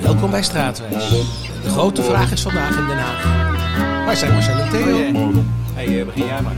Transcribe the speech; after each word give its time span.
Welkom 0.00 0.30
bij 0.30 0.42
Straatwijs. 0.42 1.08
De 1.62 1.68
grote 1.68 2.02
vraag 2.02 2.32
is 2.32 2.42
vandaag 2.42 2.78
in 2.78 2.86
Den 2.86 2.98
Haag. 2.98 3.24
Waar 4.04 4.16
zijn 4.16 4.32
Marcel 4.32 4.58
en 4.58 4.70
Theo? 4.70 5.42
Hey, 5.74 6.04
begin 6.04 6.26
jij 6.26 6.42
maar. 6.42 6.52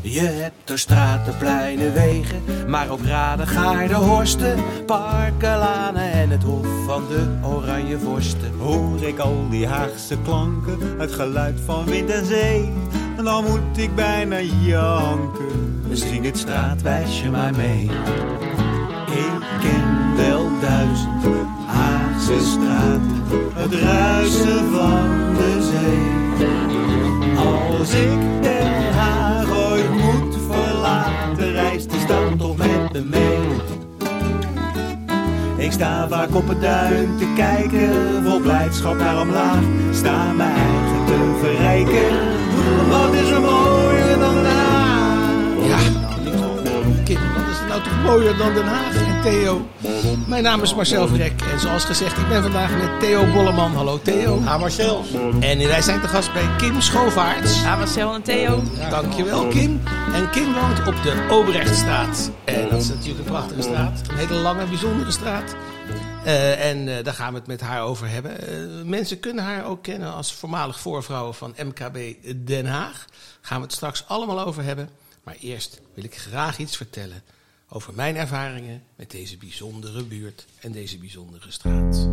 Je 0.00 0.20
hebt 0.20 0.70
er 0.70 0.78
straten, 0.78 1.36
pleinen, 1.38 1.92
wegen, 1.92 2.42
maar 2.66 2.90
ook 2.90 3.04
raden, 3.04 3.46
gaarden, 3.46 3.96
horsten, 3.96 4.58
parken, 4.86 5.58
lanen 5.58 6.12
en 6.12 6.30
het 6.30 6.42
hof 6.42 6.66
van 6.86 7.02
de 7.08 7.48
oranje 7.48 7.98
vorsten. 7.98 8.52
Hoor 8.58 9.02
ik 9.02 9.18
al 9.18 9.46
die 9.50 9.66
Haagse 9.66 10.16
klanken, 10.24 10.78
het 10.98 11.12
geluid 11.12 11.60
van 11.64 11.84
wind 11.84 12.10
en 12.10 12.26
zee. 12.26 12.72
En 13.16 13.24
dan 13.24 13.44
moet 13.44 13.78
ik 13.78 13.94
bijna 13.94 14.40
janken. 14.40 15.86
Zing 15.90 16.24
het 16.24 16.38
straatwijsje 16.38 17.30
maar 17.30 17.54
mee. 17.54 17.90
Ik 19.06 19.60
ken 19.60 20.16
wel 20.16 20.50
duizend 20.60 21.51
Het 23.54 23.74
ruisen 23.74 24.72
van 24.72 25.34
de 25.36 25.70
zee. 25.70 26.46
Als 27.36 27.94
ik 27.94 28.42
Den 28.42 28.92
Haag 28.94 29.50
ooit 29.50 29.90
moet 29.90 30.36
verlaten, 30.50 31.52
reist 31.52 31.90
die 31.90 32.00
stad 32.00 32.38
toch 32.38 32.56
met 32.56 32.92
me 32.92 33.00
mee. 33.00 33.38
Ik 35.56 35.72
sta 35.72 36.08
vaak 36.08 36.34
op 36.34 36.48
het 36.48 36.60
duin 36.60 37.16
te 37.18 37.32
kijken, 37.36 38.24
vol 38.24 38.40
blijdschap 38.40 38.98
naar 38.98 39.20
omlaag. 39.20 39.62
Sta 39.92 40.32
mijn 40.32 40.50
eigen 40.50 41.04
te 41.06 41.38
verrijken. 41.40 42.18
Wat 42.88 43.14
is 43.14 43.30
er 43.30 43.40
mooier 43.40 44.18
dan 44.18 44.34
Den 44.34 44.44
Haag? 44.44 45.66
Ja, 45.66 45.78
wat 47.34 47.48
is 47.50 47.60
er 47.60 47.66
nou 47.68 47.82
toch 47.82 48.02
mooier 48.04 48.36
dan 48.36 48.54
Den 48.54 48.66
Haag 48.66 49.01
Theo? 49.22 49.68
Mijn 50.26 50.42
naam 50.42 50.62
is 50.62 50.74
Marcel 50.74 51.08
Vrek 51.08 51.42
en 51.42 51.60
zoals 51.60 51.84
gezegd, 51.84 52.18
ik 52.18 52.28
ben 52.28 52.42
vandaag 52.42 52.76
met 52.76 53.00
Theo 53.00 53.32
Bolleman. 53.32 53.74
Hallo 53.74 53.98
Theo. 54.02 54.42
Ah, 54.44 54.60
Marcel. 54.60 55.04
En 55.40 55.58
wij 55.58 55.82
zijn 55.82 56.00
te 56.00 56.08
gast 56.08 56.32
bij 56.32 56.56
Kim 56.56 56.80
Schoovaerts. 56.80 57.62
Ja, 57.62 57.76
Marcel 57.76 58.14
en 58.14 58.22
Theo. 58.22 58.62
Dankjewel 58.90 59.48
Kim. 59.48 59.80
En 60.12 60.30
Kim 60.30 60.52
woont 60.52 60.78
op 60.78 61.02
de 61.02 61.28
Obrechtstraat. 61.30 62.30
En 62.44 62.68
dat 62.68 62.80
is 62.80 62.88
natuurlijk 62.88 63.18
een 63.18 63.32
prachtige 63.32 63.62
straat. 63.62 64.00
Een 64.08 64.16
hele 64.16 64.34
lange, 64.34 64.66
bijzondere 64.66 65.10
straat. 65.10 65.56
Eh, 66.24 66.70
en 66.70 66.96
eh, 66.96 67.04
daar 67.04 67.14
gaan 67.14 67.32
we 67.32 67.38
het 67.38 67.48
met 67.48 67.60
haar 67.60 67.82
over 67.82 68.08
hebben. 68.08 68.48
Eh, 68.48 68.84
mensen 68.84 69.20
kunnen 69.20 69.44
haar 69.44 69.64
ook 69.64 69.82
kennen 69.82 70.12
als 70.12 70.32
voormalig 70.32 70.80
voorvrouw 70.80 71.32
van 71.32 71.54
MKB 71.64 71.96
Den 72.46 72.66
Haag. 72.66 73.04
Gaan 73.40 73.58
we 73.58 73.64
het 73.64 73.72
straks 73.72 74.04
allemaal 74.06 74.40
over 74.40 74.62
hebben. 74.62 74.88
Maar 75.24 75.36
eerst 75.40 75.80
wil 75.94 76.04
ik 76.04 76.16
graag 76.16 76.58
iets 76.58 76.76
vertellen 76.76 77.22
over 77.74 77.94
mijn 77.94 78.16
ervaringen 78.16 78.82
met 78.96 79.10
deze 79.10 79.36
bijzondere 79.36 80.04
buurt 80.04 80.46
en 80.60 80.72
deze 80.72 80.98
bijzondere 80.98 81.50
straat. 81.50 82.08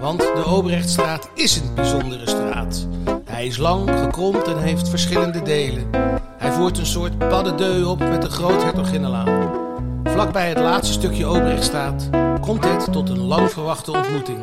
Want 0.00 0.20
de 0.20 0.44
Obrechtstraat 0.46 1.28
is 1.34 1.56
een 1.56 1.74
bijzondere 1.74 2.28
straat. 2.28 2.86
Hij 3.24 3.46
is 3.46 3.56
lang, 3.56 3.90
gekromd 3.90 4.46
en 4.46 4.58
heeft 4.58 4.88
verschillende 4.88 5.42
delen. 5.42 5.90
Hij 6.38 6.52
voert 6.52 6.78
een 6.78 6.86
soort 6.86 7.18
paddendeu 7.18 7.82
op 7.82 7.98
met 7.98 8.22
de 8.22 8.30
Groothertoginnenlaan. 8.30 9.64
Vlakbij 10.04 10.48
het 10.48 10.58
laatste 10.58 10.92
stukje 10.92 11.28
Obrechtstraat 11.28 12.08
komt 12.40 12.64
het 12.64 12.92
tot 12.92 13.08
een 13.08 13.22
lang 13.22 13.50
verwachte 13.50 13.92
ontmoeting. 13.92 14.38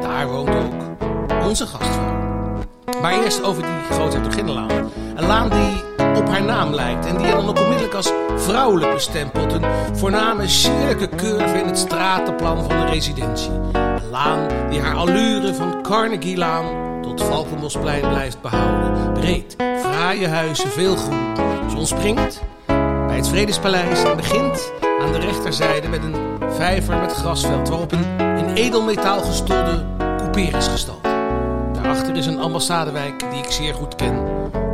Daar 0.00 0.28
woont 0.28 0.54
ook 0.54 1.08
onze 1.44 1.66
gastvrouw. 1.66 2.18
Maar 3.00 3.22
eerst 3.22 3.42
over 3.42 3.62
die 3.62 3.96
Groothertoginnenlaan. 3.96 4.90
Een 5.16 5.26
laan 5.26 5.50
die 5.50 5.89
op 6.16 6.28
haar 6.28 6.42
naam 6.42 6.74
lijkt 6.74 7.06
en 7.06 7.16
die 7.16 7.26
er 7.26 7.36
dan 7.36 7.48
ook 7.48 7.58
onmiddellijk 7.58 7.94
als 7.94 8.12
vrouwelijk 8.36 8.92
bestempelt. 8.94 9.52
Een 9.52 9.64
voorname 9.92 10.48
sierlijke 10.48 11.08
curve 11.08 11.58
in 11.58 11.66
het 11.66 11.78
stratenplan 11.78 12.64
van 12.64 12.78
de 12.78 12.86
residentie. 12.86 13.50
Een 13.72 14.10
laan 14.10 14.48
die 14.70 14.80
haar 14.80 14.96
allure 14.96 15.54
van 15.54 15.82
Carnegie-laan 15.82 16.64
tot 17.02 17.22
Valkenbosplein 17.22 18.08
blijft 18.08 18.40
behouden. 18.40 19.12
Breed, 19.12 19.56
fraaie 19.80 20.28
huizen, 20.28 20.70
veel 20.70 20.96
groen. 20.96 21.34
Ze 21.70 21.76
ontspringt 21.76 22.42
bij 23.06 23.16
het 23.16 23.28
Vredespaleis 23.28 24.02
en 24.02 24.16
begint 24.16 24.72
aan 25.00 25.12
de 25.12 25.18
rechterzijde 25.18 25.88
met 25.88 26.02
een 26.02 26.14
vijver 26.50 26.96
met 26.96 27.12
grasveld 27.12 27.68
waarop 27.68 27.92
een 27.92 28.18
in 28.38 28.54
edelmetaal 28.54 29.20
gestolde 29.20 29.84
couper 29.98 30.56
is 30.56 30.68
gestald. 30.68 31.02
Daarachter 31.72 32.16
is 32.16 32.26
een 32.26 32.38
ambassadewijk 32.38 33.30
die 33.30 33.42
ik 33.42 33.50
zeer 33.50 33.74
goed 33.74 33.94
ken, 33.94 34.18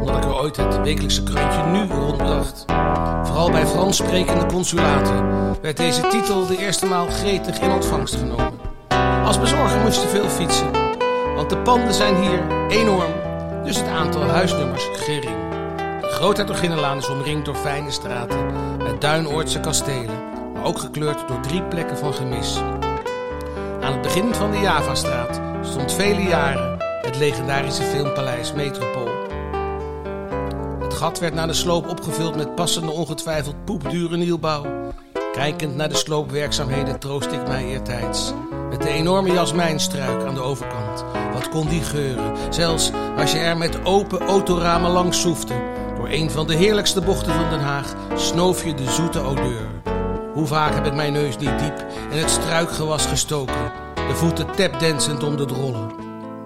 omdat 0.07 0.25
ik 0.25 0.31
er 0.31 0.41
ooit 0.41 0.57
het 0.57 0.83
wekelijkse 0.83 1.23
krantje 1.23 1.63
nu 1.63 1.87
rondbracht. 1.95 2.65
Vooral 3.23 3.51
bij 3.51 3.67
Frans 3.67 3.97
sprekende 3.97 4.47
consulaten 4.47 5.25
werd 5.63 5.77
deze 5.77 6.01
titel 6.09 6.47
de 6.47 6.59
eerste 6.59 6.87
maal 6.87 7.07
gretig 7.07 7.59
in 7.59 7.71
ontvangst 7.71 8.15
genomen. 8.15 8.59
Als 9.25 9.41
bezorger 9.41 9.81
moest 9.81 10.03
je 10.03 10.09
veel 10.09 10.29
fietsen, 10.29 10.71
want 11.35 11.51
de 11.51 11.59
panden 11.59 11.95
zijn 11.95 12.17
hier 12.17 12.69
enorm, 12.69 13.13
dus 13.65 13.77
het 13.77 13.89
aantal 13.89 14.23
huisnummers 14.23 14.89
gering. 14.93 15.37
De 16.01 16.09
Groothertoginnenlaan 16.09 16.99
is 16.99 17.09
omringd 17.09 17.45
door 17.45 17.55
fijne 17.55 17.91
straten 17.91 18.47
met 18.79 19.01
Duinoordse 19.01 19.61
kastelen, 19.61 20.21
maar 20.55 20.65
ook 20.65 20.79
gekleurd 20.79 21.29
door 21.29 21.41
drie 21.41 21.63
plekken 21.63 21.99
van 21.99 22.15
gemis. 22.15 22.59
Aan 23.81 23.93
het 23.93 24.03
begin 24.03 24.35
van 24.35 24.51
de 24.51 24.59
Javastraat 24.59 25.41
stond 25.63 25.93
vele 25.93 26.23
jaren 26.23 26.77
het 27.03 27.17
legendarische 27.17 27.83
filmpaleis 27.83 28.53
Metropool. 28.53 29.16
Gat 30.97 31.19
werd 31.19 31.35
na 31.35 31.47
de 31.47 31.53
sloop 31.53 31.89
opgevuld 31.89 32.37
met 32.37 32.55
passende 32.55 32.91
ongetwijfeld 32.91 33.65
poepdure 33.65 34.17
nieuwbouw. 34.17 34.93
Kijkend 35.33 35.77
naar 35.77 35.89
de 35.89 35.95
sloopwerkzaamheden 35.95 36.99
troost 36.99 37.33
ik 37.33 37.49
mij 37.49 37.65
eertijds. 37.65 38.33
Met 38.71 38.83
de 38.83 38.89
enorme 38.89 39.33
jasmijnstruik 39.33 40.25
aan 40.25 40.35
de 40.35 40.41
overkant. 40.41 41.05
Wat 41.33 41.49
kon 41.49 41.69
die 41.69 41.83
geuren, 41.83 42.33
zelfs 42.51 42.91
als 43.17 43.33
je 43.33 43.39
er 43.39 43.57
met 43.57 43.85
open 43.85 44.21
autoramen 44.21 44.91
langs 44.91 45.21
soefde. 45.21 45.55
Door 45.97 46.09
een 46.09 46.31
van 46.31 46.47
de 46.47 46.55
heerlijkste 46.55 47.01
bochten 47.01 47.33
van 47.35 47.51
Den 47.51 47.61
Haag 47.61 47.95
snoof 48.15 48.65
je 48.65 48.75
de 48.75 48.91
zoete 48.91 49.21
odeur. 49.21 49.69
Hoe 50.33 50.47
vaak 50.47 50.75
heb 50.75 50.87
ik 50.87 50.95
mijn 50.95 51.13
neus 51.13 51.37
niet 51.37 51.59
diep 51.59 51.87
in 52.11 52.19
het 52.19 52.31
struikgewas 52.31 53.07
gestoken, 53.07 53.73
de 53.95 54.15
voeten 54.15 54.47
tapdansend 54.55 55.23
om 55.23 55.37
de 55.37 55.45
drollen. 55.45 55.91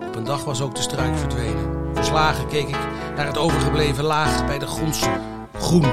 Op 0.07 0.17
een 0.17 0.25
dag 0.25 0.45
was 0.45 0.61
ook 0.61 0.75
de 0.75 0.83
struik 0.83 1.17
verdwenen. 1.17 1.80
Verslagen 1.95 2.47
keek 2.47 2.69
ik 2.69 2.79
naar 3.17 3.27
het 3.27 3.39
overgebleven 3.39 4.05
laag 4.05 4.47
bij 4.47 4.59
de 4.59 4.67
grond. 4.67 5.09
Groen. 5.59 5.93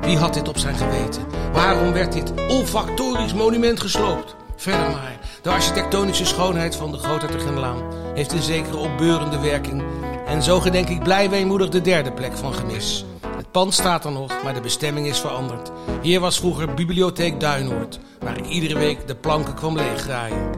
Wie 0.00 0.18
had 0.18 0.34
dit 0.34 0.48
op 0.48 0.58
zijn 0.58 0.76
geweten? 0.76 1.22
Waarom 1.52 1.92
werd 1.92 2.12
dit 2.12 2.32
olfactorisch 2.48 3.34
monument 3.34 3.80
gesloopt? 3.80 4.36
Verder 4.56 4.90
maar. 4.90 5.18
De 5.42 5.50
architectonische 5.50 6.24
schoonheid 6.24 6.76
van 6.76 6.92
de 6.92 6.98
Groothertogenlaan 6.98 7.82
heeft 8.14 8.32
een 8.32 8.42
zekere 8.42 8.76
opbeurende 8.76 9.38
werking. 9.38 9.82
En 10.26 10.42
zo 10.42 10.60
gedenk 10.60 10.88
ik 10.88 11.02
blij 11.02 11.30
weemoedig 11.30 11.68
de 11.68 11.80
derde 11.80 12.12
plek 12.12 12.36
van 12.36 12.54
gemis. 12.54 13.04
Het 13.36 13.50
pand 13.50 13.74
staat 13.74 14.04
er 14.04 14.12
nog, 14.12 14.42
maar 14.42 14.54
de 14.54 14.60
bestemming 14.60 15.06
is 15.06 15.18
veranderd. 15.18 15.70
Hier 16.02 16.20
was 16.20 16.38
vroeger 16.38 16.74
Bibliotheek 16.74 17.40
Duinoord, 17.40 18.00
waar 18.20 18.38
ik 18.38 18.46
iedere 18.46 18.78
week 18.78 19.06
de 19.06 19.14
planken 19.14 19.54
kwam 19.54 19.76
leeggraaien. 19.76 20.50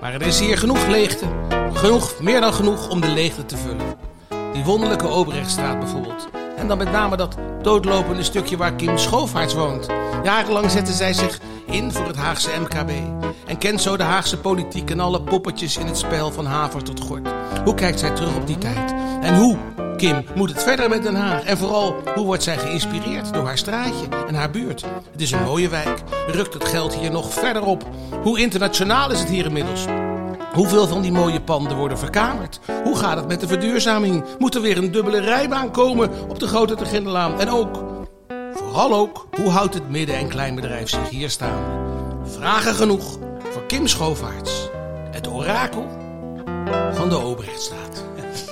Maar 0.00 0.14
er 0.14 0.22
is 0.22 0.40
hier 0.40 0.58
genoeg 0.58 0.86
leegte. 0.86 1.26
Genoeg, 1.72 2.20
meer 2.20 2.40
dan 2.40 2.54
genoeg 2.54 2.88
om 2.88 3.00
de 3.00 3.08
leegte 3.08 3.44
te 3.46 3.56
vullen. 3.56 4.10
Die 4.52 4.64
wonderlijke 4.64 5.08
Obrechtstraat 5.08 5.78
bijvoorbeeld. 5.78 6.28
En 6.56 6.68
dan 6.68 6.78
met 6.78 6.92
name 6.92 7.16
dat 7.16 7.36
doodlopende 7.62 8.22
stukje 8.22 8.56
waar 8.56 8.74
Kim 8.74 8.98
Schoofaerts 8.98 9.54
woont. 9.54 9.86
Jarenlang 10.22 10.70
zette 10.70 10.92
zij 10.92 11.12
zich 11.12 11.40
in 11.66 11.92
voor 11.92 12.06
het 12.06 12.16
Haagse 12.16 12.50
MKB. 12.60 12.90
En 13.46 13.58
kent 13.58 13.80
zo 13.80 13.96
de 13.96 14.02
Haagse 14.02 14.38
politiek 14.38 14.90
en 14.90 15.00
alle 15.00 15.22
poppetjes 15.22 15.76
in 15.76 15.86
het 15.86 15.98
spel 15.98 16.32
van 16.32 16.46
haver 16.46 16.82
tot 16.82 17.00
gort. 17.00 17.28
Hoe 17.64 17.74
kijkt 17.74 18.00
zij 18.00 18.10
terug 18.10 18.36
op 18.36 18.46
die 18.46 18.58
tijd? 18.58 18.94
En 19.20 19.36
hoe, 19.36 19.56
Kim, 19.96 20.24
moet 20.34 20.50
het 20.50 20.62
verder 20.62 20.88
met 20.88 21.02
Den 21.02 21.14
Haag? 21.14 21.44
En 21.44 21.58
vooral, 21.58 21.94
hoe 22.14 22.24
wordt 22.24 22.42
zij 22.42 22.58
geïnspireerd 22.58 23.34
door 23.34 23.44
haar 23.44 23.58
straatje 23.58 24.08
en 24.26 24.34
haar 24.34 24.50
buurt? 24.50 24.84
Het 25.12 25.20
is 25.20 25.30
een 25.30 25.42
mooie 25.42 25.68
wijk. 25.68 26.02
Rukt 26.26 26.54
het 26.54 26.64
geld 26.64 26.94
hier 26.94 27.10
nog 27.10 27.32
verder 27.32 27.62
op? 27.62 27.84
Hoe 28.22 28.40
internationaal 28.40 29.10
is 29.10 29.20
het 29.20 29.28
hier 29.28 29.46
inmiddels? 29.46 29.84
Hoeveel 30.52 30.86
van 30.86 31.02
die 31.02 31.12
mooie 31.12 31.40
panden 31.40 31.76
worden 31.76 31.98
verkamerd? 31.98 32.60
Hoe 32.84 32.96
gaat 32.96 33.16
het 33.16 33.28
met 33.28 33.40
de 33.40 33.46
verduurzaming? 33.48 34.24
Moet 34.38 34.54
er 34.54 34.60
weer 34.60 34.76
een 34.76 34.90
dubbele 34.92 35.20
rijbaan 35.20 35.70
komen 35.70 36.28
op 36.28 36.38
de 36.38 36.46
Grote 36.46 36.74
Tegindelaan? 36.74 37.40
En 37.40 37.48
ook, 37.48 37.84
vooral 38.54 38.94
ook, 38.94 39.28
hoe 39.36 39.48
houdt 39.50 39.74
het 39.74 39.88
midden- 39.90 40.16
en 40.16 40.28
kleinbedrijf 40.28 40.88
zich 40.88 41.08
hier 41.08 41.30
staan? 41.30 41.80
Vragen 42.24 42.74
genoeg 42.74 43.18
voor 43.50 43.66
Kim 43.66 43.86
Schoofaerts, 43.86 44.68
het 45.10 45.28
orakel 45.28 45.86
van 46.92 47.08
de 47.08 47.18
Obrechtstraat. 47.18 48.02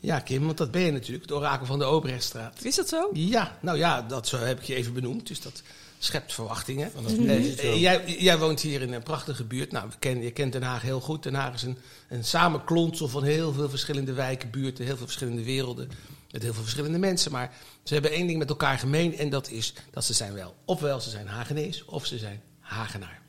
Ja, 0.00 0.20
Kim, 0.20 0.44
want 0.44 0.58
dat 0.58 0.70
ben 0.70 0.82
je 0.82 0.92
natuurlijk, 0.92 1.22
het 1.22 1.32
orakel 1.32 1.66
van 1.66 1.78
de 1.78 1.88
Obrechtstraat. 1.88 2.64
Is 2.64 2.74
dat 2.74 2.88
zo? 2.88 3.10
Ja, 3.12 3.56
nou 3.60 3.78
ja, 3.78 4.02
dat 4.02 4.26
zo 4.26 4.36
heb 4.36 4.58
ik 4.58 4.64
je 4.64 4.74
even 4.74 4.92
benoemd, 4.92 5.26
dus 5.26 5.40
dat 5.40 5.62
schept 5.98 6.34
verwachtingen. 6.34 6.90
Eh, 7.06 7.64
eh, 7.64 7.80
jij, 7.80 8.16
jij 8.18 8.38
woont 8.38 8.60
hier 8.60 8.82
in 8.82 8.92
een 8.92 9.02
prachtige 9.02 9.44
buurt. 9.44 9.72
Nou, 9.72 9.90
je 10.00 10.30
kent 10.30 10.52
Den 10.52 10.62
Haag 10.62 10.82
heel 10.82 11.00
goed. 11.00 11.22
Den 11.22 11.34
Haag 11.34 11.54
is 11.54 11.62
een, 11.62 11.78
een 12.08 12.24
samenklonsel 12.24 13.08
van 13.08 13.24
heel 13.24 13.52
veel 13.52 13.68
verschillende 13.68 14.12
wijken, 14.12 14.50
buurten, 14.50 14.84
heel 14.84 14.96
veel 14.96 15.06
verschillende 15.06 15.44
werelden. 15.44 15.88
Met 16.30 16.42
heel 16.42 16.52
veel 16.52 16.62
verschillende 16.62 16.98
mensen. 16.98 17.32
Maar 17.32 17.54
ze 17.82 17.92
hebben 17.92 18.10
één 18.10 18.26
ding 18.26 18.38
met 18.38 18.48
elkaar 18.48 18.78
gemeen. 18.78 19.16
En 19.16 19.30
dat 19.30 19.50
is 19.50 19.72
dat 19.90 20.04
ze 20.04 20.12
zijn 20.12 20.34
wel, 20.34 20.54
ofwel 20.64 21.00
ze 21.00 21.10
zijn 21.10 21.26
Hagenees, 21.26 21.84
of 21.84 22.06
ze 22.06 22.18
zijn 22.18 22.42
Hagenaar. 22.60 23.20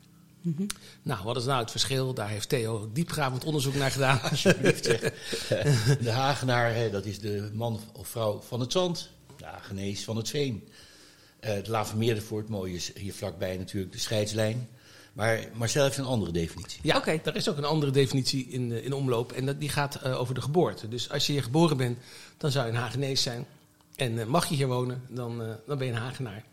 Nou, 1.02 1.24
wat 1.24 1.38
is 1.38 1.46
nou 1.46 1.62
het 1.62 1.72
verschil? 1.72 2.14
Daar 2.14 2.30
heeft 2.30 2.50
Theo 2.50 2.90
diepgravend 2.94 3.44
onderzoek 3.44 3.76
naar 3.76 3.92
gedaan. 3.92 4.22
Alsjeblieft. 4.30 4.84
De 6.04 6.12
Hagenaar, 6.12 6.74
hè, 6.74 6.90
dat 6.90 7.06
is 7.06 7.20
de 7.20 7.50
man 7.54 7.80
of 7.94 8.08
vrouw 8.08 8.42
van 8.42 8.60
het 8.60 8.72
zand. 8.72 9.10
De 9.38 9.46
Hagenees 9.46 10.04
van 10.04 10.18
het 10.18 10.30
veen. 10.30 10.70
Eh 11.40 11.64
de 11.64 11.70
Lavermeerdervoort, 11.72 12.50
mooi 12.50 12.76
is 12.76 12.92
hier 12.96 13.14
vlakbij 13.14 13.58
natuurlijk 13.58 13.92
de 13.94 14.00
scheidslijn. 14.00 14.68
Maar 15.14 15.40
Marcel 15.54 15.84
heeft 15.84 15.98
een 15.98 16.06
andere 16.06 16.32
definitie. 16.32 16.80
Ja, 16.84 16.98
Oké. 16.98 17.20
er 17.24 17.36
is 17.36 17.50
ook 17.50 17.58
een 17.58 17.64
andere 17.66 17.92
definitie 17.92 18.48
in, 18.50 18.72
eh, 18.72 18.86
in 18.86 18.94
omloop. 18.94 19.32
En 19.32 19.46
dat, 19.46 19.60
die 19.60 19.70
gaat 19.70 19.96
eh, 19.96 20.20
over 20.20 20.34
de 20.34 20.42
geboorte. 20.42 20.88
Dus 20.88 21.10
als 21.10 21.28
je 21.28 21.34
hier 21.34 21.44
geboren 21.44 21.78
bent, 21.78 21.98
dan 22.38 22.52
zou 22.52 22.66
je 22.66 22.72
een 22.72 22.78
Hagenees 22.78 23.22
zijn. 23.22 23.46
En 23.96 24.20
eh, 24.20 24.26
mag 24.26 24.46
je 24.50 24.56
hier 24.56 24.68
wonen, 24.68 25.02
dan, 25.10 25.42
eh, 25.42 25.48
dan 25.68 25.78
ben 25.78 25.88
je 25.88 25.94
een 25.94 26.00
Hagenaar. 26.00 26.44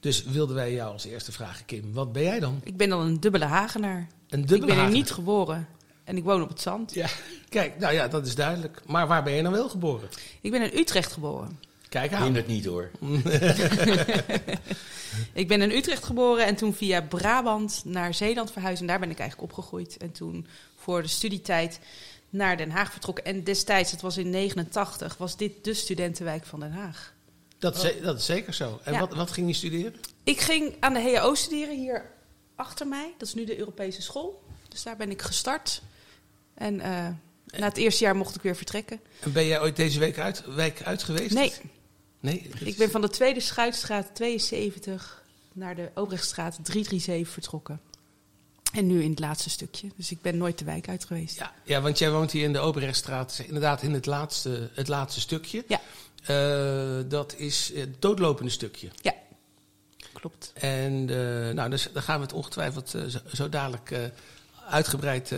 Dus 0.00 0.24
wilden 0.24 0.56
wij 0.56 0.72
jou 0.72 0.92
als 0.92 1.04
eerste 1.04 1.32
vragen, 1.32 1.64
Kim. 1.64 1.92
Wat 1.92 2.12
ben 2.12 2.22
jij 2.22 2.40
dan? 2.40 2.60
Ik 2.64 2.76
ben 2.76 2.88
dan 2.88 3.00
een 3.00 3.20
dubbele 3.20 3.44
Hagenaar. 3.44 4.08
Een 4.28 4.40
ik 4.40 4.48
dubbele 4.48 4.58
ben 4.60 4.68
er 4.68 4.74
Hagenaar. 4.76 4.90
niet 4.98 5.10
geboren. 5.10 5.68
En 6.04 6.16
ik 6.16 6.24
woon 6.24 6.42
op 6.42 6.48
het 6.48 6.60
zand. 6.60 6.94
Ja. 6.94 7.06
Kijk, 7.48 7.78
nou 7.78 7.94
ja, 7.94 8.08
dat 8.08 8.26
is 8.26 8.34
duidelijk. 8.34 8.82
Maar 8.86 9.06
waar 9.06 9.22
ben 9.22 9.32
je 9.32 9.42
dan 9.42 9.52
wel 9.52 9.68
geboren? 9.68 10.08
Ik 10.40 10.50
ben 10.50 10.72
in 10.72 10.78
Utrecht 10.78 11.12
geboren. 11.12 11.58
Kijk 11.96 12.10
Neem 12.10 12.20
aan. 12.20 12.34
het 12.34 12.46
niet 12.46 12.64
hoor. 12.64 12.90
Ik 15.32 15.48
ben 15.48 15.62
in 15.62 15.70
Utrecht 15.70 16.04
geboren 16.04 16.46
en 16.46 16.56
toen 16.56 16.74
via 16.74 17.00
Brabant 17.02 17.82
naar 17.84 18.14
Zeeland 18.14 18.52
verhuisd. 18.52 18.80
En 18.80 18.86
daar 18.86 18.98
ben 18.98 19.10
ik 19.10 19.18
eigenlijk 19.18 19.50
opgegroeid. 19.52 19.96
En 19.96 20.12
toen 20.12 20.46
voor 20.76 21.02
de 21.02 21.08
studietijd 21.08 21.80
naar 22.30 22.56
Den 22.56 22.70
Haag 22.70 22.90
vertrokken. 22.92 23.24
En 23.24 23.44
destijds, 23.44 23.90
het 23.90 24.00
was 24.00 24.16
in 24.16 24.30
89, 24.30 25.16
was 25.16 25.36
dit 25.36 25.64
de 25.64 25.74
studentenwijk 25.74 26.44
van 26.46 26.60
Den 26.60 26.72
Haag. 26.72 27.14
Dat, 27.58 27.74
is, 27.74 27.80
ze- 27.80 27.98
dat 28.02 28.18
is 28.18 28.24
zeker 28.26 28.54
zo. 28.54 28.80
En 28.84 28.92
Ja. 28.92 29.00
wat, 29.00 29.14
wat 29.14 29.30
ging 29.30 29.46
je 29.48 29.54
studeren? 29.54 29.94
Ik 30.24 30.40
ging 30.40 30.74
aan 30.80 30.92
de 30.94 31.00
HAO 31.12 31.34
studeren 31.34 31.76
hier 31.76 32.10
achter 32.54 32.86
mij. 32.86 33.14
Dat 33.18 33.28
is 33.28 33.34
nu 33.34 33.44
de 33.44 33.58
Europese 33.58 34.02
school. 34.02 34.42
Dus 34.68 34.82
daar 34.82 34.96
ben 34.96 35.10
ik 35.10 35.22
gestart. 35.22 35.82
En 36.54 36.80
eh, 36.80 36.90
na 37.58 37.66
het 37.66 37.76
eerste 37.76 38.04
jaar 38.04 38.16
mocht 38.16 38.34
ik 38.34 38.42
weer 38.42 38.56
vertrekken. 38.56 39.00
En 39.20 39.32
ben 39.32 39.46
jij 39.46 39.60
ooit 39.60 39.76
deze 39.76 39.98
week 39.98 40.18
uit, 40.18 40.42
wijk 40.54 40.82
uit 40.82 41.02
geweest? 41.02 41.34
Nee, 41.34 41.52
Nee? 42.26 42.48
ik 42.58 42.76
ben 42.76 42.90
van 42.90 43.00
de 43.00 43.08
Tweede 43.08 43.40
Schuitstraat 43.40 44.14
72 44.14 45.22
naar 45.52 45.74
de 45.74 45.90
Obrechtstraat 45.94 46.58
337 46.62 47.32
vertrokken. 47.32 47.80
En 48.72 48.86
nu 48.86 49.02
in 49.02 49.10
het 49.10 49.18
laatste 49.18 49.50
stukje. 49.50 49.88
Dus 49.96 50.10
ik 50.10 50.22
ben 50.22 50.36
nooit 50.36 50.58
de 50.58 50.64
wijk 50.64 50.88
uit 50.88 51.04
geweest. 51.04 51.36
Ja, 51.36 51.52
ja, 51.64 51.80
want 51.80 51.98
jij 51.98 52.10
woont 52.10 52.30
hier 52.30 52.44
in 52.44 52.52
de 52.52 52.58
Oberrechtstraat, 52.58 53.42
inderdaad 53.46 53.82
in 53.82 53.92
het 53.92 54.06
laatste, 54.06 54.70
het 54.74 54.88
laatste 54.88 55.20
stukje. 55.20 55.64
Ja. 55.68 55.80
Eh, 56.22 57.10
dat 57.10 57.34
is 57.36 57.72
het 57.74 58.02
doodlopende 58.02 58.50
stukje. 58.50 58.88
Ja, 59.02 59.14
klopt. 60.12 60.52
En 60.54 61.10
eh, 61.10 61.54
nou, 61.54 61.70
dus, 61.70 61.88
daar 61.92 62.02
gaan 62.02 62.16
we 62.16 62.22
het 62.22 62.32
ongetwijfeld 62.32 62.94
eh, 62.94 63.04
zo, 63.04 63.18
zo 63.32 63.48
dadelijk 63.48 64.10
uitgebreid 64.68 65.34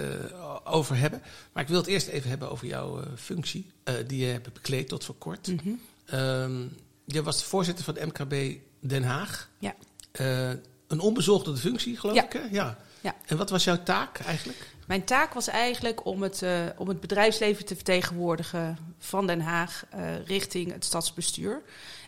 over 0.64 0.96
hebben. 0.96 1.23
Maar 1.52 1.62
ik 1.62 1.69
wil 1.69 1.79
het 1.79 1.87
eerst 1.87 2.06
even 2.06 2.29
hebben 2.29 2.50
over 2.50 2.67
jouw 2.67 3.02
functie, 3.17 3.70
die 4.06 4.26
je 4.26 4.32
hebt 4.32 4.52
bekleed 4.52 4.88
tot 4.88 5.05
voor 5.05 5.14
kort. 5.14 5.46
Mhm. 5.46 5.75
Ehm, 6.08 6.66
je 7.05 7.22
was 7.22 7.44
voorzitter 7.44 7.84
van 7.84 7.94
de 7.94 8.06
MKB 8.06 8.58
Den 8.81 9.02
Haag. 9.02 9.49
Ja. 9.58 9.75
Eh, 10.12 10.49
een 10.87 11.00
onbezoldigde 11.00 11.60
functie, 11.60 11.96
geloof 11.96 12.16
Ja. 12.16 12.25
ik, 12.25 12.32
hè? 12.32 12.40
Ja. 12.50 12.78
Ja. 13.00 13.14
En 13.26 13.37
wat 13.37 13.50
was 13.50 13.64
jouw 13.64 13.82
taak 13.82 14.19
eigenlijk? 14.19 14.76
Mijn 14.88 15.05
taak 15.05 15.35
was 15.35 15.49
eigenlijk 15.49 16.06
om 16.06 16.23
het, 16.23 16.43
eh, 16.43 16.61
om 16.76 16.88
het 16.88 17.00
bedrijfsleven 17.00 17.64
te 17.64 17.75
vertegenwoordigen 17.75 18.79
van 18.99 19.26
Den 19.26 19.40
Haag 19.40 19.85
eh, 19.90 20.25
richting 20.26 20.73
het 20.73 20.85
stadsbestuur. 20.85 21.62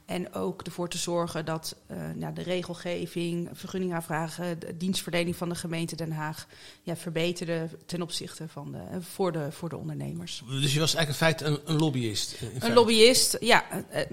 En 0.06 0.34
ook 0.34 0.62
ervoor 0.62 0.88
te 0.88 0.98
zorgen 0.98 1.44
dat 1.44 1.76
eh, 1.86 1.96
nou, 2.14 2.34
de 2.34 2.42
regelgeving, 2.42 3.48
vergunningaanvragen, 3.52 4.58
de 4.58 4.76
dienstverlening 4.76 5.36
van 5.36 5.48
de 5.48 5.54
gemeente 5.54 5.96
Den 5.96 6.12
Haag 6.12 6.46
ja, 6.82 6.96
verbeterde 6.96 7.68
ten 7.86 8.02
opzichte 8.02 8.48
van 8.48 8.72
de, 8.72 9.02
voor, 9.02 9.32
de, 9.32 9.52
voor 9.52 9.68
de 9.68 9.76
ondernemers. 9.76 10.42
Dus 10.48 10.72
je 10.72 10.80
was 10.80 10.94
eigenlijk 10.94 11.08
in 11.08 11.14
feite 11.14 11.44
een, 11.44 11.72
een 11.72 11.80
lobbyist. 11.80 12.32
Een 12.40 12.48
feite. 12.48 12.72
lobbyist, 12.72 13.36
ja. 13.40 13.64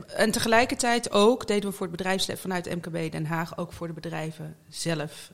En 0.08 0.32
tegelijkertijd 0.32 1.12
ook 1.12 1.48
deden 1.48 1.70
we 1.70 1.76
voor 1.76 1.88
het 1.88 1.98
bedrijfsleven 1.98 2.42
vanuit 2.42 2.76
MKB 2.76 3.12
Den 3.12 3.26
Haag 3.26 3.58
ook 3.58 3.74
voor 3.74 3.88
de 3.88 3.94
bedrijven 3.94 4.56
zelf 4.70 5.32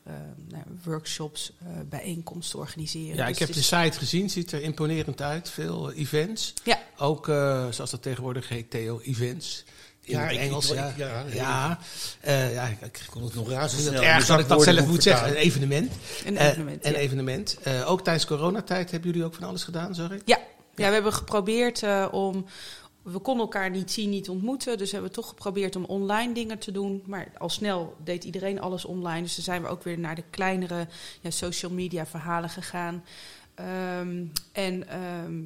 nou, 0.49 0.63
workshops, 0.83 1.51
eh, 1.59 1.67
bijeenkomsten 1.89 2.59
organiseren. 2.59 3.15
Ja, 3.15 3.22
Dus 3.27 3.33
ik 3.33 3.39
heb 3.39 3.47
het 3.47 3.57
de 3.57 3.63
site 3.63 3.97
gezien, 3.97 4.29
ziet 4.29 4.51
er 4.51 4.61
imponerend 4.61 5.21
uit. 5.21 5.49
Veel 5.49 5.91
eh, 5.91 5.99
events. 5.99 6.53
Ja. 6.63 6.79
Ook, 6.97 7.27
eh, 7.27 7.65
zoals 7.69 7.91
dat 7.91 8.01
tegenwoordig 8.01 8.49
heet, 8.49 8.69
Theo, 8.69 8.99
events. 9.03 9.63
In 10.03 10.17
Ja, 10.17 10.29
Engels, 10.31 10.69
ik- 10.69 10.75
ja. 10.75 10.93
ja, 10.97 11.23
Ja, 11.33 11.79
eh, 12.21 12.53
ja, 12.53 12.65
ik, 12.65 12.81
ik 12.81 13.01
kon 13.09 13.23
het 13.23 13.35
nog 13.35 13.47
in 13.51 13.53
erg 14.01 14.25
dat 14.25 14.39
ik 14.39 14.47
dat 14.47 14.63
zelf 14.63 14.85
moet 14.87 15.03
zeggen. 15.03 15.27
Een 15.27 15.35
evenement. 15.35 15.91
Een 16.25 16.37
evenement, 16.37 16.85
een 16.85 16.91
ja. 16.91 16.97
evenement. 16.97 17.57
Ook 17.85 18.03
tijdens 18.03 18.25
coronatijd 18.25 18.91
hebben 18.91 19.09
jullie 19.11 19.25
ook 19.25 19.33
van 19.33 19.43
alles 19.43 19.63
gedaan, 19.63 19.95
zag 19.95 20.11
ik? 20.11 20.21
Ja, 20.25 20.37
ja, 20.75 20.87
we 20.87 20.93
hebben 20.93 21.13
geprobeerd 21.13 21.83
om. 22.11 22.45
We 23.03 23.19
konden 23.19 23.43
elkaar 23.43 23.69
niet 23.69 23.91
zien, 23.91 24.09
niet 24.09 24.29
ontmoeten. 24.29 24.77
Dus 24.77 24.91
hebben 24.91 25.09
we 25.09 25.15
toch 25.15 25.27
geprobeerd 25.27 25.75
om 25.75 25.85
online 25.85 26.33
dingen 26.33 26.59
te 26.59 26.71
doen. 26.71 27.03
Maar 27.05 27.31
al 27.37 27.49
snel 27.49 27.95
deed 28.03 28.23
iedereen 28.23 28.61
alles 28.61 28.85
online. 28.85 29.21
Dus 29.21 29.35
toen 29.35 29.43
zijn 29.43 29.61
we 29.61 29.67
ook 29.67 29.83
weer 29.83 29.99
naar 29.99 30.15
de 30.15 30.23
kleinere 30.29 30.87
ja, 31.21 31.29
social 31.29 31.71
media 31.71 32.05
verhalen 32.05 32.49
gegaan. 32.49 33.03
Ehm, 33.55 34.25
en 34.51 34.87
ehm, 34.87 35.41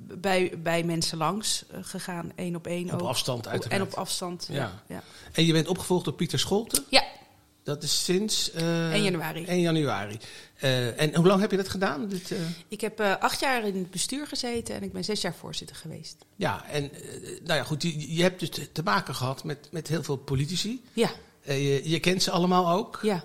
bij, 0.00 0.52
bij 0.62 0.82
mensen 0.82 1.18
langs 1.18 1.64
eh, 1.70 1.78
gegaan, 1.82 2.32
één 2.34 2.56
op 2.56 2.66
één 2.66 2.92
Op 2.92 3.00
ook. 3.00 3.08
afstand 3.08 3.48
uiteraard. 3.48 3.80
En 3.80 3.86
op 3.86 3.94
afstand, 3.94 4.46
ja. 4.50 4.54
Ja. 4.54 4.82
ja. 4.86 5.02
En 5.32 5.44
je 5.46 5.52
bent 5.52 5.68
opgevolgd 5.68 6.04
door 6.04 6.14
Pieter 6.14 6.38
Scholten. 6.38 6.84
Ja, 6.88 7.04
Dat 7.68 7.82
is 7.82 8.04
sinds... 8.04 8.50
eh 8.52 8.92
1 8.92 9.02
januari. 9.02 9.44
1 9.44 9.60
januari. 9.60 10.18
Eh, 10.58 11.00
en 11.00 11.14
hoe 11.14 11.26
lang 11.26 11.40
heb 11.40 11.50
je 11.50 11.56
dat 11.56 11.68
gedaan? 11.68 12.08
Dit, 12.08 12.30
eh? 12.30 12.38
ik 12.68 12.80
heb 12.80 13.00
eh, 13.00 13.14
acht 13.20 13.40
jaar 13.40 13.66
in 13.66 13.74
het 13.76 13.90
bestuur 13.90 14.26
gezeten 14.26 14.74
en 14.74 14.82
ik 14.82 14.92
ben 14.92 15.04
zes 15.04 15.20
jaar 15.20 15.34
voorzitter 15.34 15.76
geweest. 15.76 16.16
Ja, 16.36 16.64
en 16.70 16.90
nou 17.44 17.58
ja, 17.58 17.64
goed, 17.64 17.82
je, 17.82 18.14
je 18.14 18.22
hebt 18.22 18.40
dus 18.40 18.48
te- 18.72 18.82
maken 18.84 19.14
gehad 19.14 19.44
met, 19.44 19.68
met 19.70 19.88
heel 19.88 20.02
veel 20.02 20.16
politici. 20.16 20.82
Ja, 20.92 21.10
Eh, 21.44 21.58
je, 21.84 21.90
je 21.90 22.00
kent 22.00 22.22
ze 22.22 22.30
allemaal 22.30 22.70
ook. 22.78 22.98
ja. 23.02 23.24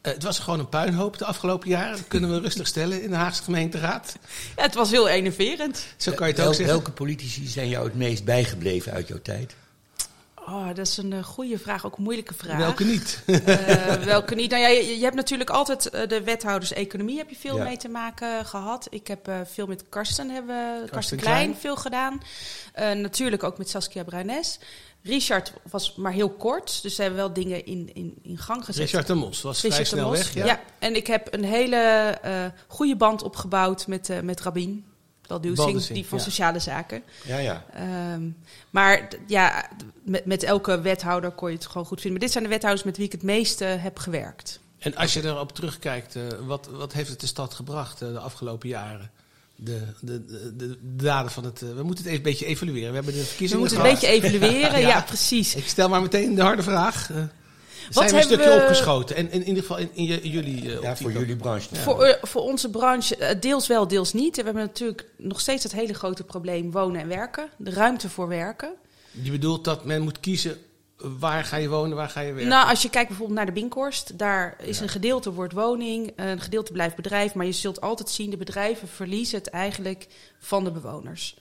Eh, 0.00 0.12
het 0.12 0.22
was 0.22 0.38
gewoon 0.38 0.58
een 0.58 0.68
puinhoop 0.68 1.18
de 1.18 1.24
afgelopen 1.24 1.68
jaren. 1.68 1.96
Dat 1.96 2.08
kunnen 2.08 2.30
we 2.30 2.38
rustig 2.48 2.66
stellen 2.66 3.02
in 3.02 3.10
de 3.10 3.16
Haagse 3.16 3.42
gemeenteraad. 3.42 4.16
ja 4.56 4.62
het 4.62 4.74
was 4.74 4.90
heel 4.90 5.08
enerverend. 5.08 5.84
Zo 5.96 6.12
kan 6.12 6.26
je 6.28 6.32
het 6.34 6.42
ook 6.42 6.54
zeggen. 6.54 6.74
welke 6.74 6.90
politici 6.90 7.46
zijn 7.46 7.68
jou 7.68 7.84
het 7.84 7.94
meest 7.94 8.24
bijgebleven 8.24 8.92
uit 8.92 9.08
jouw 9.08 9.22
tijd? 9.22 9.54
Oh, 10.46 10.66
dat 10.66 10.78
is 10.86 10.96
een 10.96 11.12
eh, 11.12 11.22
goede 11.24 11.58
vraag, 11.58 11.86
ook 11.86 11.96
een 11.96 12.02
moeilijke 12.02 12.34
vraag. 12.34 12.56
Welke 12.56 12.84
niet? 12.84 13.22
Eh, 13.26 13.92
welke 13.94 14.34
niet? 14.34 14.50
Nou 14.50 14.62
ja, 14.62 14.68
je, 14.68 14.96
je 14.98 15.02
hebt 15.04 15.14
natuurlijk 15.16 15.50
altijd 15.50 15.90
eh, 15.90 16.08
de 16.08 16.22
wethouders 16.22 16.72
economie 16.72 17.16
heb 17.18 17.28
je 17.30 17.36
veel 17.36 17.56
Ja. 17.56 17.64
mee 17.64 17.76
te 17.76 17.88
maken 17.88 18.44
gehad. 18.46 18.86
Ik 18.90 19.06
heb 19.06 19.30
veel 19.44 19.66
met 19.66 19.84
Karsten 19.88 20.30
hebben 20.30 20.88
Karsten, 20.90 21.16
Klein. 21.18 21.36
Klein 21.36 21.56
veel 21.60 21.76
gedaan. 21.76 22.20
Natuurlijk 22.96 23.42
ook 23.42 23.58
met 23.58 23.68
Saskia 23.68 24.04
Bruines. 24.04 24.58
Richard 25.02 25.52
was 25.70 25.94
maar 25.94 26.12
heel 26.12 26.30
kort, 26.30 26.82
dus 26.82 26.94
ze 26.94 27.02
hebben 27.02 27.20
wel 27.20 27.32
dingen 27.32 27.66
in, 27.66 27.90
in, 27.94 28.14
in 28.22 28.38
gang 28.38 28.64
gezet. 28.64 28.82
Richard 28.84 29.06
de 29.06 29.14
Mos 29.14 29.42
was 29.42 29.58
vrij 29.58 29.70
Richard 29.70 29.90
de 29.90 29.96
snel 29.96 30.08
Mos. 30.08 30.18
weg. 30.18 30.34
Ja. 30.34 30.44
Ja. 30.44 30.60
en 30.78 30.96
ik 30.96 31.06
heb 31.06 31.34
een 31.34 31.44
hele 31.44 32.18
goede 32.66 32.96
band 32.96 33.22
opgebouwd 33.22 33.86
met, 33.86 34.22
met 34.22 34.40
Rabin. 34.40 34.84
Baldussing, 35.26 35.86
die 35.88 36.06
van 36.06 36.18
ja. 36.18 36.24
Sociale 36.24 36.58
Zaken. 36.58 37.02
Ja, 37.24 37.38
ja. 37.38 37.64
Ehm, 37.74 38.22
maar 38.70 39.08
ja, 39.26 39.68
met, 40.04 40.24
met 40.24 40.42
elke 40.42 40.80
wethouder 40.80 41.30
kon 41.30 41.48
je 41.50 41.56
het 41.56 41.66
gewoon 41.66 41.86
goed 41.86 42.00
vinden. 42.00 42.12
Maar 42.12 42.20
dit 42.20 42.32
zijn 42.32 42.44
de 42.44 42.50
wethouders 42.50 42.84
met 42.86 42.96
wie 42.96 43.06
ik 43.06 43.12
het 43.12 43.22
meeste 43.22 43.64
heb 43.64 43.98
gewerkt. 43.98 44.60
En 44.78 44.94
als 44.96 45.12
je 45.12 45.24
erop 45.24 45.52
terugkijkt, 45.54 46.16
eh, 46.16 46.22
wat, 46.46 46.68
wat 46.70 46.92
heeft 46.92 47.08
het 47.10 47.20
de 47.20 47.26
stad 47.26 47.54
gebracht 47.54 48.02
eh, 48.02 48.08
de 48.08 48.18
afgelopen 48.18 48.68
jaren? 48.68 49.10
De, 49.56 49.82
de, 50.00 50.24
de, 50.24 50.56
de 50.56 50.78
daden 50.82 51.30
van 51.32 51.44
het. 51.44 51.62
eh, 51.62 51.68
we 51.68 51.82
moeten 51.82 52.04
het 52.04 52.12
even 52.12 52.16
een 52.16 52.22
beetje 52.30 52.46
evalueren. 52.46 52.88
We 52.88 52.94
hebben 52.94 53.12
de 53.12 53.18
We 53.20 53.26
verkiezingen 53.26 53.62
moeten 53.62 53.80
een 53.80 53.96
gehad. 53.96 54.00
beetje 54.00 54.28
evalueren. 54.38 54.80
ja. 54.86 54.88
Ja. 54.88 55.00
precies. 55.02 55.54
Ik 55.54 55.68
stel 55.68 55.88
maar 55.88 56.02
meteen 56.02 56.34
de 56.34 56.42
harde 56.42 56.62
vraag. 56.62 57.10
Eh, 57.88 57.94
zijn 57.94 58.06
we 58.08 58.12
een 58.12 58.18
hebben 58.18 58.22
stukje 58.38 58.56
we- 58.58 58.62
opgeschoten? 58.62 59.16
En 59.16 59.30
in, 59.32 59.42
ieder 59.44 59.62
geval 59.62 59.78
in, 59.78 59.90
in 59.94 60.04
jullie. 60.30 60.74
eh, 60.76 60.82
Ja, 60.82 60.96
voor 60.96 61.12
jullie 61.12 61.36
branche. 61.36 61.74
Voor, 61.74 62.02
eh, 62.04 62.22
voor 62.22 62.42
onze 62.42 62.70
branche 62.70 63.16
eh, 63.16 63.40
deels 63.40 63.66
wel, 63.66 63.88
deels 63.88 64.12
niet. 64.12 64.36
We 64.36 64.42
hebben 64.42 64.62
natuurlijk 64.62 65.06
nog 65.16 65.40
steeds 65.40 65.62
het 65.62 65.72
hele 65.72 65.94
grote 65.94 66.24
probleem 66.24 66.70
wonen 66.70 67.00
en 67.00 67.08
werken. 67.08 67.48
De 67.56 67.70
ruimte 67.70 68.08
voor 68.08 68.28
werken. 68.28 68.72
Je 69.22 69.30
bedoelt 69.30 69.64
dat 69.64 69.84
men 69.84 70.02
moet 70.02 70.20
kiezen 70.20 70.56
waar 71.18 71.44
ga 71.44 71.56
je 71.56 71.68
wonen, 71.68 71.96
waar 71.96 72.08
ga 72.08 72.20
je 72.20 72.32
werken? 72.32 72.48
Nou, 72.50 72.68
als 72.68 72.82
je 72.82 72.90
kijkt 72.90 73.08
bijvoorbeeld 73.08 73.38
naar 73.38 73.46
de 73.46 73.52
Binkhorst, 73.60 74.18
daar 74.18 74.56
is 74.60 74.80
een 74.80 74.88
gedeelte 74.88 75.32
wordt 75.32 75.52
woning, 75.52 76.12
een 76.16 76.40
gedeelte 76.40 76.72
blijft 76.72 76.96
bedrijf, 76.96 77.34
maar 77.34 77.46
je 77.46 77.52
zult 77.52 77.80
altijd 77.80 78.10
zien 78.10 78.30
de 78.30 78.36
bedrijven 78.36 78.88
verliezen 78.88 79.38
het 79.38 79.48
eigenlijk 79.48 80.06
van 80.38 80.64
de 80.64 80.70
bewoners. 80.70 81.36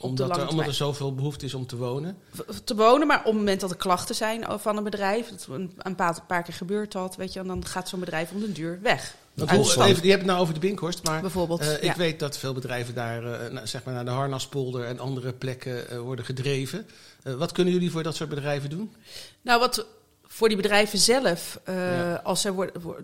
Omdat, 0.00 0.36
er, 0.36 0.48
omdat 0.48 0.66
er 0.66 0.74
zoveel 0.74 1.14
behoefte 1.14 1.44
is 1.44 1.54
om 1.54 1.66
te 1.66 1.76
wonen. 1.76 2.18
Te 2.64 2.74
wonen, 2.74 3.06
maar 3.06 3.18
op 3.18 3.24
het 3.24 3.34
moment 3.34 3.60
dat 3.60 3.70
er 3.70 3.76
klachten 3.76 4.14
zijn 4.14 4.44
van 4.60 4.76
een 4.76 4.84
bedrijf, 4.84 5.28
dat 5.28 5.46
een, 5.50 5.72
een 5.78 5.94
paar, 5.94 6.22
paar 6.26 6.42
keer 6.42 6.54
gebeurt 6.54 6.92
dat, 6.92 7.16
weet 7.16 7.32
je, 7.32 7.40
en 7.40 7.46
dan 7.46 7.66
gaat 7.66 7.88
zo'n 7.88 8.00
bedrijf 8.00 8.30
om 8.30 8.40
de 8.40 8.52
duur 8.52 8.78
weg. 8.82 9.14
Hoe, 9.34 9.84
even, 9.84 9.86
je 9.86 9.92
hebt 9.92 10.10
het 10.12 10.24
nou 10.24 10.40
over 10.40 10.54
de 10.54 10.60
Binkhorst, 10.60 11.04
maar 11.04 11.20
Bijvoorbeeld, 11.20 11.60
eh, 11.60 11.74
ik 11.74 11.82
ja. 11.82 11.96
weet 11.96 12.18
dat 12.18 12.38
veel 12.38 12.52
bedrijven 12.52 12.94
daar 12.94 13.32
eh, 13.32 13.50
nou, 13.50 13.66
zeg 13.66 13.84
maar 13.84 13.94
naar 13.94 14.04
de 14.04 14.10
Harnaspolder 14.10 14.84
en 14.84 14.98
andere 14.98 15.32
plekken 15.32 15.90
eh, 15.90 15.98
worden 15.98 16.24
gedreven. 16.24 16.86
Wat 17.22 17.52
kunnen 17.52 17.72
jullie 17.72 17.90
voor 17.90 18.02
dat 18.02 18.16
soort 18.16 18.28
bedrijven 18.28 18.70
doen? 18.70 18.94
Nou, 19.42 19.60
wat 19.60 19.86
voor 20.26 20.48
die 20.48 20.56
bedrijven 20.56 20.98
zelf, 20.98 21.60
Ja. 21.66 22.14
als 22.14 22.44
wordt, 22.44 22.82
wordt- 22.82 23.02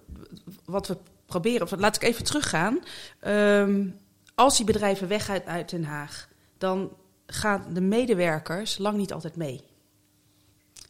wat 0.64 0.86
we 0.86 0.96
proberen. 1.26 1.68
Laat 1.78 1.96
ik 1.96 2.02
even 2.02 2.24
teruggaan. 2.24 2.78
Ehm, 3.20 3.86
als 4.34 4.56
die 4.56 4.66
bedrijven 4.66 5.08
weg 5.08 5.28
uit 5.44 5.70
Den 5.70 5.84
Haag, 5.84 6.28
dan 6.58 6.90
gaan 7.26 7.74
de 7.74 7.80
medewerkers 7.80 8.78
lang 8.78 8.96
niet 8.96 9.12
altijd 9.12 9.36
mee. 9.36 9.62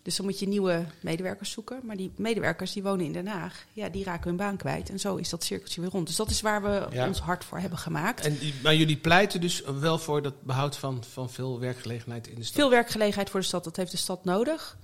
Dus 0.02 0.16
dan 0.16 0.26
moet 0.26 0.38
je 0.38 0.48
nieuwe 0.48 0.84
medewerkers 1.00 1.50
zoeken. 1.50 1.80
Maar 1.84 1.96
die 1.96 2.12
medewerkers 2.16 2.72
die 2.72 2.82
wonen 2.82 3.04
in 3.06 3.12
Den 3.12 3.26
Haag, 3.26 3.64
ja, 3.72 3.88
die 3.88 4.04
raken 4.04 4.28
hun 4.28 4.36
baan 4.36 4.56
kwijt. 4.56 4.90
En 4.90 5.00
zo 5.00 5.16
is 5.16 5.28
dat 5.28 5.44
cirkeltje 5.44 5.80
weer 5.80 5.90
rond. 5.90 6.06
Dus 6.06 6.16
dat 6.16 6.30
is 6.30 6.40
waar 6.40 6.62
we 6.62 6.86
Ja. 6.90 7.06
ons 7.06 7.18
hard 7.20 7.44
voor 7.44 7.58
hebben 7.58 7.78
gemaakt. 7.78 8.24
En, 8.24 8.38
die- 8.38 8.54
maar 8.62 8.74
jullie 8.74 8.96
pleiten 8.96 9.40
dus 9.40 9.62
wel 9.80 9.98
voor 9.98 10.22
dat 10.22 10.42
behoud 10.42 10.76
van, 10.76 11.04
van 11.04 11.30
veel 11.30 11.60
werkgelegenheid 11.60 12.26
in 12.26 12.34
de 12.34 12.42
stad? 12.42 12.54
Veel 12.56 12.70
werkgelegenheid 12.70 13.30
voor 13.30 13.40
de 13.40 13.46
stad, 13.46 13.64
dat 13.64 13.76
heeft 13.76 13.90
de 13.90 13.96
stad 13.96 14.24
nodig. 14.24 14.78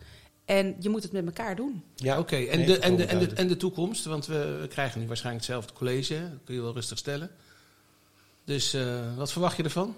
En 0.44 0.76
je 0.80 0.88
moet 0.88 1.02
het 1.02 1.12
met 1.12 1.26
elkaar 1.26 1.56
doen. 1.56 1.82
Ja, 1.94 2.18
Oké, 2.18 2.36
en, 2.36 2.58
Nee, 2.58 2.66
de, 2.66 2.78
en, 2.78 2.96
de, 2.96 3.04
en, 3.04 3.18
de, 3.18 3.26
en 3.34 3.48
de 3.48 3.56
toekomst? 3.56 4.04
Want 4.04 4.26
we, 4.26 4.58
we 4.60 4.68
krijgen 4.68 5.00
nu 5.00 5.06
waarschijnlijk 5.06 5.44
hetzelfde 5.46 5.72
college. 5.74 6.20
Dat 6.30 6.38
kun 6.44 6.54
je 6.54 6.60
wel 6.60 6.72
rustig 6.72 6.98
stellen. 6.98 7.30
Dus 8.44 8.74
eh, 8.74 9.16
wat 9.16 9.32
verwacht 9.32 9.56
je 9.56 9.62
ervan? 9.62 9.94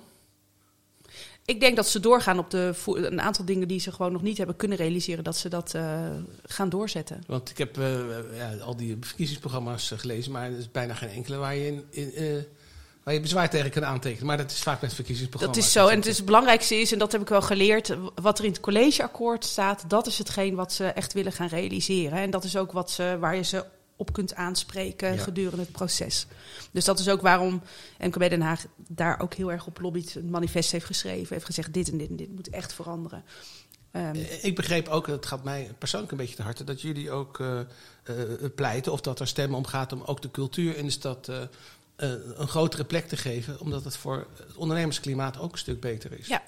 Ik 1.44 1.61
denk 1.61 1.76
dat 1.76 1.88
ze 1.88 2.00
doorgaan 2.00 2.38
op 2.38 2.50
de, 2.50 2.75
een 2.84 3.20
aantal 3.20 3.44
dingen 3.44 3.68
die 3.68 3.80
ze 3.80 3.92
gewoon 3.92 4.12
nog 4.12 4.22
niet 4.22 4.37
hebben 4.38 4.56
kunnen 4.56 4.78
realiseren, 4.78 5.25
dat 5.25 5.37
ze 5.37 5.49
dat 5.49 5.75
eh, 5.75 6.00
gaan 6.46 6.68
doorzetten. 6.68 7.22
Want 7.26 7.50
ik 7.50 7.58
heb 7.58 7.78
eh, 7.78 8.37
ja, 8.37 8.54
al 8.64 8.76
die 8.76 8.96
verkiezingsprogramma's 9.00 9.90
eh, 9.90 9.99
gelezen, 9.99 10.32
maar 10.32 10.50
er 10.50 10.58
is 10.58 10.70
bijna 10.70 10.94
geen 10.94 11.08
enkele 11.08 11.37
waar 11.37 11.54
je, 11.54 11.66
in, 11.66 12.14
in, 12.14 12.44
waar 13.02 13.14
je 13.14 13.20
bezwaar 13.20 13.50
tegen 13.50 13.70
kan 13.70 13.84
aantekenen. 13.84 14.26
Maar 14.26 14.37
dat 14.37 14.50
is 14.50 14.62
vaak 14.62 14.80
met 14.80 14.94
verkiezingsprogramma's. 14.94 15.58
Dat 15.58 15.66
is 15.66 15.72
zo. 15.72 15.87
En 15.87 15.96
het, 15.96 16.06
is 16.06 16.16
het 16.16 16.26
belangrijkste 16.26 16.75
is, 16.75 16.92
en 16.92 16.99
dat 16.99 17.12
heb 17.12 17.20
ik 17.20 17.28
wel 17.28 17.42
geleerd, 17.42 17.96
wat 18.14 18.38
er 18.38 18.44
in 18.44 18.50
het 18.50 18.61
collegeakkoord 18.61 19.44
staat, 19.44 19.84
dat 19.88 20.06
is 20.06 20.18
hetgeen 20.18 20.54
wat 20.54 20.72
ze 20.72 20.84
echt 20.84 21.12
willen 21.12 21.32
gaan 21.32 21.49
realiseren. 21.49 22.18
En 22.18 22.30
dat 22.30 22.44
is 22.44 22.56
ook 22.56 22.72
wat 22.72 22.90
ze, 22.90 23.16
waar 23.20 23.37
je 23.37 23.42
ze 23.42 23.64
op 24.02 24.12
kunt 24.12 24.35
aanspreken 24.35 25.14
Ja. 25.14 25.23
gedurende 25.23 25.61
het 25.62 25.73
proces. 25.73 26.26
Dus 26.71 26.85
dat 26.85 26.99
is 26.99 27.09
ook 27.09 27.21
waarom 27.21 27.62
NKB 27.99 28.18
Den 28.30 28.40
Haag 28.40 28.64
daar 28.76 29.21
ook 29.21 29.35
heel 29.35 29.52
erg 29.52 29.66
op 29.66 29.80
lobbyt, 29.80 30.14
een 30.14 30.30
manifest 30.30 30.73
heeft 30.73 30.85
geschreven, 30.87 31.35
heeft 31.35 31.44
gezegd 31.47 31.75
dit 31.75 31.90
en 31.90 31.99
dit 31.99 32.09
en 32.09 32.16
dit 32.16 32.32
moet 32.32 32.50
echt 32.50 32.73
veranderen. 32.73 33.25
Ehm, 33.90 34.14
Eh, 34.14 34.44
Ik 34.44 34.54
begreep 34.56 34.88
ook, 34.88 35.06
het 35.06 35.26
gaat 35.26 35.44
mij 35.44 35.71
persoonlijk 35.78 36.12
een 36.12 36.18
beetje 36.18 36.37
te 36.37 36.42
harte, 36.42 36.64
dat 36.64 36.80
jullie 36.80 37.11
ook 37.11 37.40
eh, 37.40 37.61
eh, 37.61 38.16
pleiten, 38.54 38.92
of 38.92 39.00
dat 39.00 39.21
er 39.21 39.26
stemmen 39.26 39.59
om 39.59 39.66
gaat 39.66 39.92
om 39.92 40.02
ook 40.06 40.23
de 40.23 40.30
cultuur 40.30 40.76
in 40.76 40.85
de 40.85 40.90
stad 40.92 41.30
een 41.97 42.49
grotere 42.49 42.85
plek 42.85 43.09
te 43.09 43.16
geven, 43.16 43.61
omdat 43.61 43.85
het 43.85 43.97
voor 43.97 44.26
het 44.37 44.56
ondernemersklimaat 44.56 45.38
ook 45.38 45.52
een 45.52 45.59
stuk 45.59 45.80
beter 45.80 46.18
is. 46.18 46.26
Ja. 46.26 46.42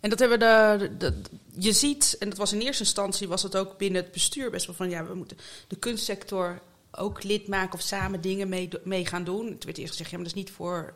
En 0.00 0.10
dat 0.10 0.18
hebben 0.18 0.38
we 0.38 0.44
de, 0.78 0.96
de, 0.98 1.14
je 1.58 1.72
ziet, 1.72 2.16
en 2.18 2.28
dat 2.28 2.38
was 2.38 2.52
in 2.52 2.60
eerste 2.60 2.82
instantie, 2.82 3.28
was 3.28 3.42
het 3.42 3.56
ook 3.56 3.78
binnen 3.78 4.02
het 4.02 4.12
bestuur 4.12 4.50
best 4.50 4.66
wel 4.66 4.74
van, 4.74 4.90
ja, 4.90 5.04
we 5.06 5.14
moeten 5.14 5.36
de 5.68 5.76
kunstsector 5.76 6.60
ook 6.96 7.22
lid 7.22 7.48
maken 7.48 7.74
of 7.74 7.80
samen 7.80 8.20
dingen 8.20 8.48
mee, 8.48 8.68
mee 8.84 9.06
gaan 9.06 9.24
doen. 9.24 9.46
Het 9.50 9.64
werd 9.64 9.78
eerst 9.78 9.90
gezegd, 9.90 10.10
ja, 10.10 10.16
maar 10.16 10.26
dat 10.26 10.36
is 10.36 10.42
niet 10.42 10.50
voor, 10.52 10.94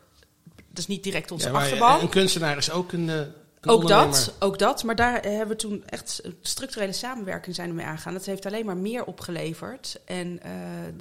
dat 0.55 0.77
is 0.77 0.87
niet 0.87 1.03
direct 1.03 1.31
onze 1.31 1.47
Ja, 1.47 1.53
achterban. 1.53 1.99
Een 2.01 2.09
kunstenaar 2.09 2.57
is 2.57 2.71
ook 2.71 2.91
een, 2.91 3.09
eh, 3.09 3.15
een 3.15 3.69
Ook 3.69 3.87
dat, 3.87 4.33
ook 4.39 4.59
dat. 4.59 4.83
Maar 4.83 4.95
daar 4.95 5.21
hebben 5.21 5.47
we 5.47 5.55
toen 5.55 5.83
echt 5.85 6.21
structurele 6.41 6.93
samenwerking 6.93 7.55
zijn 7.55 7.69
we 7.69 7.75
mee 7.75 7.85
aangegaan. 7.85 8.13
Dat 8.13 8.25
heeft 8.25 8.45
alleen 8.45 8.65
maar 8.65 8.77
meer 8.77 9.03
opgeleverd. 9.05 9.99
En 10.05 10.39
eh, 10.43 10.51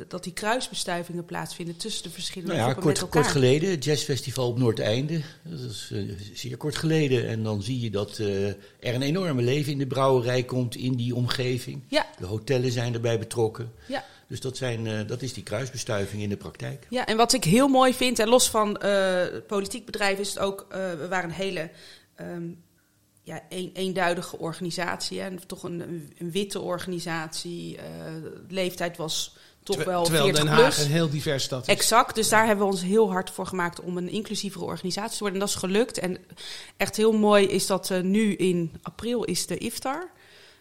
dat 0.09 0.25
die 0.25 0.33
kruisbestuivingen 0.33 1.25
plaatsvinden 1.25 1.77
tussen 1.77 2.03
de 2.03 2.11
verschillende 2.11 2.55
Nou 2.55 2.67
ja, 2.67 2.73
groepen 2.73 2.91
met 2.91 2.99
kort, 3.01 3.15
elkaar. 3.15 3.31
kort 3.33 3.43
geleden, 3.43 3.71
het 3.71 3.85
jazzfestival 3.85 4.49
op 4.49 4.59
Noordeinde. 4.59 5.21
Dat 5.43 5.61
is 5.71 5.91
eh, 5.93 6.01
zeer 6.35 6.57
kort 6.57 6.77
geleden. 6.77 7.29
En 7.29 7.43
dan 7.43 7.63
zie 7.63 7.81
je 7.81 7.91
dat 7.91 8.19
eh, 8.19 8.47
er 8.47 8.55
een 8.81 9.03
enorme 9.03 9.43
leven 9.43 9.73
in 9.73 9.79
de 9.79 9.87
brouwerij 9.87 10.43
komt, 10.43 10.75
in 10.77 10.95
die 10.97 11.15
omgeving. 11.15 11.83
Ja, 11.89 12.07
De 12.19 12.27
hotellen 12.27 12.73
zijn 12.73 12.95
erbij 12.95 13.19
betrokken. 13.19 13.73
ja. 13.87 14.05
Dus 14.29 14.41
dat, 14.41 14.57
zijn, 14.57 14.87
eh, 14.87 15.07
dat 15.07 15.23
is 15.23 15.33
die 15.33 15.43
kruisbestuiving 15.43 16.23
in 16.23 16.29
de 16.29 16.37
praktijk. 16.37 16.87
Ja, 16.91 17.07
en 17.07 17.17
wat 17.17 17.33
ik 17.33 17.45
heel 17.45 17.69
mooi 17.69 17.95
vind, 17.95 18.19
en 18.19 18.29
los 18.29 18.51
van 18.51 18.77
eh 18.77 19.27
politiek 19.47 19.85
bedrijf, 19.85 20.19
is 20.19 20.29
het 20.29 20.39
ook, 20.39 20.67
eh, 20.71 20.79
we 20.79 21.09
waren 21.09 21.29
een 21.29 21.37
hele 21.37 21.71
ehm, 22.15 22.49
ja, 23.23 23.43
een, 23.49 23.71
eenduidige 23.75 24.39
organisatie. 24.39 25.21
Hè, 25.21 25.27
en 25.27 25.47
toch 25.47 25.63
een, 25.63 25.81
een, 26.19 26.31
witte 26.31 26.61
organisatie. 26.61 27.77
eh, 27.77 27.85
de 28.23 28.55
leeftijd 28.55 28.97
was 28.97 29.37
toch 29.63 29.85
wel 29.85 30.05
Terwijl 30.05 30.25
40 30.25 30.45
Den 30.45 30.55
plus. 30.55 30.77
Haag 30.77 30.85
een 30.85 30.93
heel 30.93 31.11
divers 31.11 31.45
stad 31.45 31.69
is. 31.69 31.75
Exact, 31.75 32.15
dus 32.15 32.29
daar 32.29 32.47
hebben 32.47 32.67
we 32.67 32.73
ons 32.73 32.83
heel 32.83 33.11
hard 33.11 33.31
voor 33.31 33.47
gemaakt 33.47 33.81
om 33.81 33.97
een 33.97 34.09
inclusievere 34.09 34.65
organisatie 34.65 35.17
te 35.17 35.19
worden. 35.19 35.41
En 35.41 35.47
dat 35.47 35.55
is 35.55 35.61
gelukt. 35.61 35.99
En 35.99 36.19
echt 36.77 36.97
heel 36.97 37.13
mooi 37.13 37.47
is 37.47 37.67
dat 37.67 37.91
nu 38.03 38.35
in 38.35 38.73
april 38.83 39.25
is 39.25 39.47
de 39.47 39.59
IFTAR. 39.59 40.11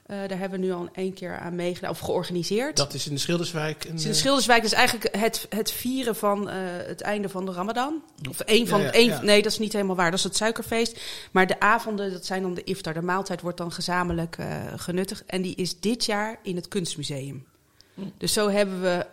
Eh, 0.08 0.18
daar 0.28 0.38
hebben 0.38 0.60
we 0.60 0.66
nu 0.66 0.72
al 0.72 0.90
één 0.94 1.14
keer 1.14 1.38
aan 1.38 1.56
meegedaan, 1.56 1.92
of 1.92 2.00
georganiseerd. 2.00 2.78
Dat 2.78 2.94
is 2.94 3.08
in 3.08 3.14
de 3.14 3.20
Schilderswijk. 3.20 3.86
Een, 3.86 3.92
Dus 3.92 4.04
in 4.04 4.10
eh, 4.10 4.16
Schilderswijk 4.16 4.64
is 4.64 4.74
eigenlijk 4.74 5.16
het, 5.16 5.46
het 5.50 5.72
vieren 5.72 6.16
van 6.16 6.50
eh, 6.50 6.56
het 6.86 7.02
einde 7.02 7.30
van 7.30 7.46
de 7.46 7.52
Ramadan. 7.52 8.02
Of 8.30 8.40
één 8.40 8.68
van. 8.68 8.80
Ja, 8.80 8.86
ja, 8.86 8.92
één, 8.92 9.08
ja. 9.08 9.22
Nee, 9.22 9.42
dat 9.42 9.52
is 9.52 9.60
niet 9.60 9.74
helemaal 9.74 9.96
waar. 9.96 10.10
Dat 10.10 10.20
is 10.20 10.26
het 10.26 10.36
suikerfeest. 10.36 11.02
Maar 11.32 11.48
de 11.48 11.60
avonden, 11.60 12.12
dat 12.12 12.26
zijn 12.26 12.42
dan 12.42 12.54
de 12.54 12.64
iftar. 12.64 12.94
De 12.94 13.02
maaltijd 13.02 13.42
wordt 13.42 13.58
dan 13.58 13.72
gezamenlijk 13.72 14.38
eh, 14.38 14.64
genuttigd. 14.76 15.24
En 15.26 15.42
die 15.42 15.56
is 15.56 15.80
dit 15.80 16.06
jaar 16.06 16.40
in 16.44 16.56
het 16.56 16.68
Kunstmuseum. 16.68 17.46
Dus 18.18 18.34
zo 18.34 18.50
hebben 18.50 18.82
we 18.82 19.06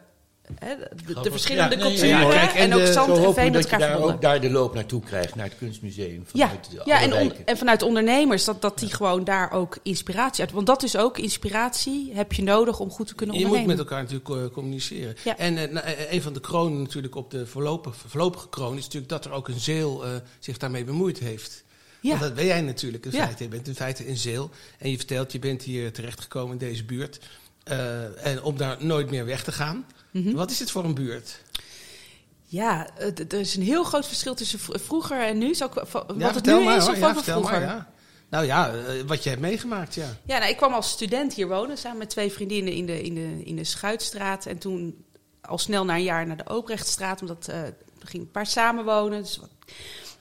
hè, 0.58 0.74
de, 1.06 1.20
de 1.22 1.30
verschillende 1.30 1.76
Ja, 1.76 1.82
nee, 1.82 1.90
culturen 1.90 2.20
ja, 2.20 2.28
kijk, 2.30 2.52
en 2.52 2.70
en, 2.72 2.74
ook 2.80 2.86
zand 2.86 3.18
en 3.18 3.34
veen 3.34 3.52
dat 3.52 3.64
je 3.64 3.70
elkaar 3.70 3.88
daar 3.88 4.00
ook 4.02 4.20
daar 4.20 4.40
de 4.40 4.50
loop 4.50 4.74
naartoe 4.74 5.00
krijgt, 5.02 5.34
naar 5.34 5.44
het 5.46 5.56
kunstmuseum. 5.58 6.24
Ja, 6.32 6.46
Vanuit 6.48 6.70
de 6.70 6.80
ja 6.84 7.00
en, 7.00 7.12
on- 7.14 7.32
en 7.44 7.56
vanuit 7.56 7.82
ondernemers, 7.82 8.44
dat, 8.44 8.62
dat 8.62 8.78
die 8.78 8.94
gewoon 8.94 9.24
daar 9.24 9.52
ook 9.52 9.78
inspiratie 9.82 10.44
uit. 10.44 10.52
Want 10.52 10.66
dat 10.66 10.82
is 10.82 10.96
ook 10.96 11.18
inspiratie, 11.18 12.10
heb 12.14 12.32
je 12.32 12.42
nodig 12.42 12.80
om 12.80 12.90
goed 12.90 13.06
te 13.06 13.14
kunnen 13.14 13.34
Je 13.34 13.40
moet 13.46 13.50
ondernemen. 13.56 13.76
met 13.84 13.86
elkaar 13.90 14.02
natuurlijk 14.12 14.48
eh, 14.48 14.54
communiceren. 14.54 15.16
Ja. 15.24 15.36
En 15.38 15.56
eh, 15.58 15.70
nou, 15.72 15.86
eh, 15.86 16.12
een 16.12 16.22
van 16.22 16.32
de 16.32 16.40
kronen 16.40 16.82
natuurlijk 16.82 17.14
op 17.14 17.30
de 17.30 17.46
voorlopige, 17.46 18.08
voorlopige 18.08 18.48
kroon 18.48 18.76
is 18.76 18.84
natuurlijk 18.84 19.12
dat 19.12 19.24
er 19.24 19.32
ook 19.32 19.48
een 19.48 19.60
zeel 19.60 20.04
zich 20.38 20.56
daarmee 20.58 20.84
bemoeid 20.84 21.18
heeft. 21.18 21.64
ja. 22.00 22.08
Want 22.10 22.20
dat 22.22 22.34
ben 22.34 22.44
jij 22.46 22.60
natuurlijk 22.60 23.04
in 23.04 23.12
feite. 23.12 23.42
Je 23.42 23.48
bent 23.48 23.68
in 23.68 23.74
feite 23.74 24.08
een 24.08 24.16
zeel. 24.16 24.50
En 24.78 24.90
je 24.90 24.96
vertelt, 24.96 25.32
je 25.32 25.38
bent 25.38 25.62
hier 25.62 25.92
terechtgekomen 25.92 26.52
in 26.52 26.58
deze 26.58 26.84
buurt. 26.84 27.18
Eh, 27.64 28.26
en 28.26 28.42
om 28.42 28.56
daar 28.56 28.76
nooit 28.84 29.10
meer 29.10 29.24
weg 29.24 29.44
te 29.44 29.52
gaan. 29.52 29.86
Mhm. 30.10 30.32
Wat 30.34 30.50
is 30.50 30.58
het 30.58 30.70
voor 30.70 30.84
een 30.84 30.94
buurt? 30.94 31.40
Ja, 32.46 32.88
er 32.98 33.32
is 33.34 33.56
een 33.56 33.62
heel 33.62 33.84
groot 33.84 34.06
verschil 34.06 34.34
tussen 34.34 34.58
vro- 34.58 34.78
vroeger 34.78 35.20
en 35.20 35.38
nu. 35.38 35.54
Wat 35.58 35.74
ja, 36.18 36.32
het 36.34 36.44
nu 36.44 36.60
maar. 36.64 36.76
is 36.76 36.88
of 36.88 36.94
Ja, 36.94 37.00
wat 37.14 37.24
we 37.24 37.30
vroeger? 37.32 37.60
maar, 37.60 37.68
ja. 37.68 37.92
Nou 38.28 38.44
ja, 38.46 38.72
eh, 38.74 39.00
wat 39.06 39.22
je 39.22 39.28
hebt 39.28 39.40
meegemaakt, 39.40 39.94
ja. 39.94 40.08
Ja, 40.24 40.38
nou, 40.38 40.50
ik 40.50 40.56
kwam 40.56 40.72
als 40.72 40.90
student 40.90 41.34
hier 41.34 41.48
wonen 41.48 41.78
samen 41.78 41.98
met 41.98 42.10
twee 42.10 42.32
vriendinnen 42.32 42.72
in 42.72 42.86
de, 42.86 43.02
in 43.02 43.14
de, 43.14 43.44
in 43.44 43.56
de 43.56 43.64
Schuitstraat. 43.64 44.46
En 44.46 44.58
toen 44.58 45.04
al 45.40 45.58
snel 45.58 45.84
na 45.84 45.94
een 45.94 46.02
jaar 46.02 46.26
naar 46.26 46.36
de 46.36 46.54
Oprechtstraat, 46.56 47.20
omdat 47.20 47.48
eh, 47.48 47.62
er 47.62 47.74
gingen 47.98 48.26
een 48.26 48.32
paar 48.32 48.46
samenwonen. 48.46 49.22
Dus 49.22 49.36
wat- 49.36 49.48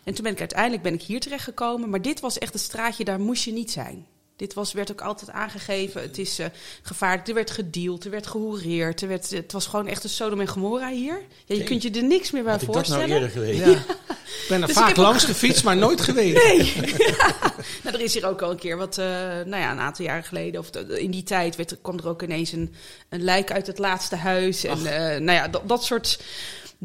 en 0.04 0.14
toen 0.14 0.24
ben 0.24 0.34
ik 0.34 0.40
uiteindelijk 0.40 0.82
ben 0.84 0.94
ik 0.94 1.02
hier 1.02 1.20
terechtgekomen. 1.20 1.90
Maar 1.90 2.02
dit 2.02 2.20
was 2.20 2.38
echt 2.38 2.54
een 2.54 2.60
straatje, 2.60 3.04
daar 3.04 3.20
moest 3.20 3.44
je 3.44 3.52
niet 3.52 3.72
zijn. 3.72 4.06
Dit 4.44 4.54
was, 4.54 4.74
werd 4.74 4.92
ook 4.92 5.02
altijd 5.02 5.32
aangegeven. 5.32 6.02
Het 6.02 6.18
is 6.18 6.40
eh, 6.40 6.46
gevaarlijk. 6.82 7.28
Er 7.28 7.34
werd 7.34 7.52
gedeeld, 7.52 8.06
er 8.06 8.12
werd 8.12 8.28
gehoereerd. 8.28 9.02
Er 9.02 9.08
werd, 9.08 9.30
het 9.30 9.52
was 9.52 9.66
gewoon 9.66 9.88
echt 9.88 10.04
een 10.04 10.10
Sodom 10.10 10.40
en 10.40 10.48
Gomorra 10.48 10.90
hier. 10.90 11.22
Ja, 11.46 11.56
je 11.56 11.64
kunt 11.64 11.82
je 11.82 11.92
er 11.92 12.04
niks 12.04 12.32
meer 12.32 12.44
bij 12.44 12.52
Had 12.52 12.62
ik 12.62 12.72
dat 12.72 12.88
nou 12.88 12.88
voorstellen. 12.88 13.16
eerder 13.22 13.30
geweten? 13.30 13.72
ja. 13.72 13.78
Ik 14.44 14.50
ben 14.50 14.62
er 14.62 14.68
Dus 14.68 14.78
ik 14.78 14.84
vaak 14.84 14.96
langs 14.96 15.24
gefietst, 15.24 15.64
maar 15.64 15.78
nooit 15.78 16.02
geweest. 16.02 16.44
Nee. 16.46 16.74
nou, 17.84 17.96
er 17.96 18.02
is 18.02 18.14
hier 18.14 18.28
ook 18.28 18.42
al 18.42 18.52
een 18.52 18.58
keer 18.58 18.78
wat, 18.78 18.98
eh, 18.98 19.06
nou 19.06 19.56
ja, 19.56 19.72
een 19.72 19.80
aantal 19.80 20.06
jaren 20.06 20.24
geleden, 20.24 20.60
of 20.60 20.70
in 20.98 21.12
die 21.12 21.24
tijd, 21.24 21.56
werd, 21.56 21.72
er- 21.72 21.78
kwam 21.82 21.98
er 21.98 22.08
ook 22.08 22.22
ineens 22.22 22.52
een, 22.52 22.74
een 23.10 23.24
lijk 23.24 23.52
uit 23.52 23.68
het 23.68 23.78
laatste 23.78 24.16
huis. 24.16 24.64
En 24.64 24.86
eh, 24.86 25.20
nou 25.20 25.32
ja, 25.38 25.48
dat, 25.48 25.70
dat 25.70 25.84
soort 25.84 26.20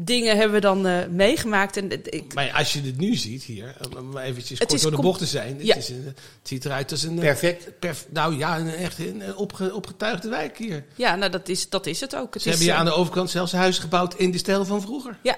dingen 0.01 0.35
hebben 0.37 0.53
we 0.53 0.61
dan 0.61 0.85
eh, 0.87 1.07
meegemaakt. 1.07 1.77
En 1.77 1.91
eh, 1.91 1.97
ik, 2.03 2.33
Maar 2.33 2.51
als 2.51 2.73
je 2.73 2.81
dit 2.81 2.97
nu 2.97 3.15
ziet 3.15 3.43
hier, 3.43 3.75
om 3.97 4.09
maar 4.09 4.23
eventjes 4.23 4.59
kort 4.59 4.81
door 4.81 4.91
de 4.91 4.97
bocht 5.01 5.19
te 5.19 5.25
zijn. 5.25 5.57
Het, 5.57 5.65
Ja. 5.65 5.75
is 5.75 5.89
een, 5.89 6.03
het 6.05 6.19
ziet 6.43 6.65
eruit 6.65 6.91
als 6.91 7.03
een... 7.03 7.15
eh, 7.15 7.19
Perfect. 7.23 7.79
perf- 7.79 8.05
nou 8.09 8.37
ja, 8.37 8.59
een 8.59 8.69
echt 8.75 8.99
een 8.99 9.21
eh, 9.21 9.39
opge, 9.39 9.73
opgetuigde 9.75 10.29
wijk 10.29 10.57
hier. 10.57 10.85
ja, 10.95 11.15
nou, 11.15 11.31
dat 11.31 11.49
is, 11.49 11.69
dat 11.69 11.85
is 11.85 11.99
het 11.99 12.15
ook. 12.15 12.33
Het 12.33 12.43
Ze 12.43 12.49
is, 12.49 12.55
hebben 12.55 12.63
hier 12.73 12.73
eh, 12.73 12.79
aan 12.79 12.95
de 12.95 13.01
overkant 13.01 13.29
zelfs 13.29 13.51
huizen 13.51 13.81
gebouwd 13.81 14.15
in 14.15 14.31
de 14.31 14.37
stijl 14.37 14.65
van 14.65 14.81
vroeger. 14.81 15.17
Ja, 15.23 15.37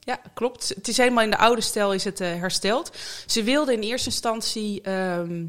ja, 0.00 0.20
klopt. 0.34 0.68
Het 0.68 0.88
is 0.88 0.96
helemaal 0.96 1.24
in 1.24 1.30
de 1.30 1.38
oude 1.38 1.60
stijl 1.60 1.92
is 1.94 2.04
het 2.04 2.20
eh, 2.20 2.28
hersteld. 2.28 2.90
Ze 3.26 3.42
wilden 3.42 3.74
in 3.74 3.80
eerste 3.82 4.08
instantie. 4.08 4.80
ehm, 4.82 5.44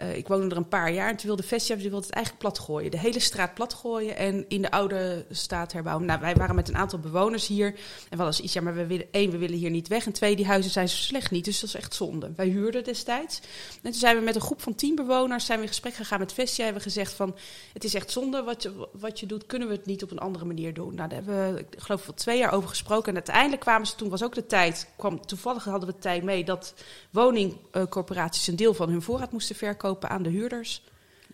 eh, 0.00 0.16
ik 0.16 0.28
woonde 0.28 0.48
er 0.48 0.56
een 0.56 0.68
paar 0.68 0.92
jaar 0.92 1.08
en 1.08 1.16
toen 1.16 1.26
wilde 1.26 1.42
Vestia 1.42 1.76
ze 1.76 1.88
wilde 1.88 2.06
het 2.06 2.14
eigenlijk 2.14 2.44
plat 2.44 2.58
gooien. 2.58 2.90
De 2.90 2.98
hele 2.98 3.20
straat 3.20 3.54
plat 3.54 3.74
gooien 3.74 4.16
en 4.16 4.44
in 4.48 4.62
de 4.62 4.70
oude 4.70 5.24
staat 5.30 5.72
herbouwen. 5.72 6.06
Nou, 6.06 6.20
wij 6.20 6.34
waren 6.34 6.54
met 6.54 6.68
een 6.68 6.76
aantal 6.76 6.98
bewoners 6.98 7.46
hier. 7.46 7.66
En 7.66 7.74
we 8.10 8.16
hadden 8.16 8.34
zoiets, 8.34 8.52
ja, 8.52 8.60
maar 8.60 8.74
we 8.74 8.86
willen, 8.86 9.06
één, 9.10 9.30
we 9.30 9.38
willen 9.38 9.56
hier 9.56 9.70
niet 9.70 9.88
weg. 9.88 10.06
En 10.06 10.12
twee, 10.12 10.36
die 10.36 10.46
huizen 10.46 10.70
zijn 10.70 10.88
zo 10.88 10.96
slecht 10.96 11.30
niet. 11.30 11.44
Dus 11.44 11.60
dat 11.60 11.68
is 11.68 11.74
echt 11.74 11.94
zonde. 11.94 12.32
Wij 12.36 12.46
huurden 12.46 12.84
destijds. 12.84 13.40
En 13.82 13.90
toen 13.90 14.00
zijn 14.00 14.16
we 14.16 14.22
met 14.22 14.34
een 14.34 14.40
groep 14.40 14.62
van 14.62 14.74
tien 14.74 14.94
bewoners 14.94 15.44
zijn 15.46 15.58
we 15.58 15.64
in 15.64 15.70
gesprek 15.70 15.94
gegaan 15.94 16.18
met 16.18 16.32
Vestia. 16.32 16.64
Hebben 16.64 16.82
gezegd 16.82 17.12
van, 17.12 17.36
het 17.72 17.84
is 17.84 17.94
echt 17.94 18.10
zonde 18.10 18.42
wat 18.42 18.62
je, 18.62 18.88
wat 18.92 19.20
je 19.20 19.26
doet. 19.26 19.46
Kunnen 19.46 19.68
we 19.68 19.74
het 19.74 19.86
niet 19.86 20.02
op 20.02 20.10
een 20.10 20.18
andere 20.18 20.44
manier 20.44 20.74
doen? 20.74 20.94
Nou, 20.94 21.08
daar 21.08 21.22
hebben 21.24 21.54
we, 21.54 21.60
ik 21.60 21.80
geloof, 21.80 22.06
wel 22.06 22.14
twee 22.14 22.38
jaar 22.38 22.52
over 22.52 22.68
gesproken. 22.68 23.08
En 23.08 23.14
uiteindelijk 23.14 23.60
kwamen 23.60 23.86
ze, 23.86 23.94
toen 23.94 24.08
was 24.08 24.22
ook 24.22 24.34
de 24.34 24.46
tijd, 24.46 24.88
kwam, 24.96 25.26
toevallig 25.26 25.64
hadden 25.64 25.88
we 25.88 25.98
tijd 25.98 26.22
mee... 26.22 26.44
dat 26.44 26.74
woningcorporaties 27.10 28.46
een 28.46 28.56
deel 28.56 28.74
van 28.74 28.88
hun 28.88 29.02
voorraad 29.02 29.32
moesten 29.32 29.56
verkopen 29.56 29.88
aan 29.98 30.22
de 30.22 30.30
huurders. 30.30 30.82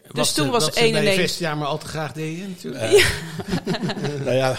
Dus 0.02 0.10
Wat 0.14 0.34
toen 0.34 0.44
ze- 0.44 0.50
was 0.50 0.70
1 0.72 0.94
en 0.94 1.06
1. 1.06 1.14
Vestia 1.16 1.54
maar 1.54 1.66
al 1.68 1.78
te 1.78 1.86
graag 1.86 2.12
deden 2.12 2.48
natuurlijk. 2.48 2.84
Eh, 2.84 3.04
nou 4.24 4.36
ja, 4.36 4.56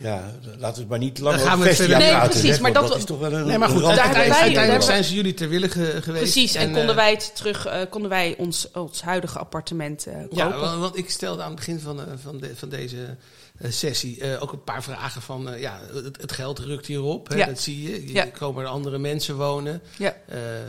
Ja, 0.00 0.32
laten 0.58 0.74
we 0.74 0.80
het 0.80 0.88
maar 0.88 0.98
niet 0.98 1.18
langer 1.18 1.38
gaan 1.38 1.52
over 1.52 1.58
we 1.64 1.64
Vestia 1.68 1.84
verder- 1.86 2.02
Nee, 2.02 2.10
praten. 2.10 2.30
precies, 2.30 2.56
hè, 2.56 2.62
maar 2.62 2.72
want 2.72 2.88
dat- 2.88 2.96
is 2.98 3.04
toch 3.04 3.18
wel 3.18 3.32
een 3.32 3.46
Nee, 3.46 3.58
maar 3.58 3.68
goed, 3.68 3.82
daar 3.82 3.94
hebben 4.14 4.16
uiteindelijk, 4.36 4.82
zijn 4.82 5.04
ze 5.04 5.14
jullie 5.14 5.34
ter 5.34 5.48
wille 5.48 5.68
ge- 5.68 5.98
geweest. 6.02 6.22
Precies, 6.32 6.54
en, 6.54 6.64
konden 6.72 6.88
eh, 6.88 6.94
wij 6.94 7.10
het 7.10 7.30
terug, 7.34 7.66
eh, 7.66 7.80
konden 7.90 8.10
wij 8.10 8.34
ons, 8.38 8.70
ons 8.72 9.02
huidige 9.02 9.38
appartement 9.38 10.06
eh, 10.06 10.14
kopen. 10.14 10.36
Ja, 10.36 10.58
want, 10.58 10.78
want 10.80 10.96
ik 10.96 11.10
stelde 11.10 11.42
aan 11.42 11.46
het 11.50 11.56
begin 11.56 11.80
van, 11.80 12.00
eh, 12.00 12.06
van, 12.22 12.38
de, 12.40 12.56
van 12.56 12.68
deze 12.68 13.16
eh, 13.58 13.70
sessie 13.70 14.20
eh, 14.20 14.42
ook 14.42 14.52
een 14.52 14.64
paar 14.64 14.82
vragen 14.82 15.22
van... 15.22 15.48
eh, 15.50 15.60
ja, 15.60 15.80
het, 15.92 16.20
het 16.20 16.32
geld 16.32 16.58
rukt 16.58 16.86
hierop, 16.86 17.28
hè, 17.28 17.36
Ja. 17.36 17.46
dat 17.46 17.60
zie 17.60 17.82
je. 17.82 18.06
Je 18.06 18.12
Ja. 18.12 18.24
komen 18.24 18.62
er 18.62 18.68
andere 18.68 18.98
mensen 18.98 19.36
wonen. 19.36 19.82
Ja. 19.98 20.16
Eh, 20.28 20.38
eh, 20.60 20.64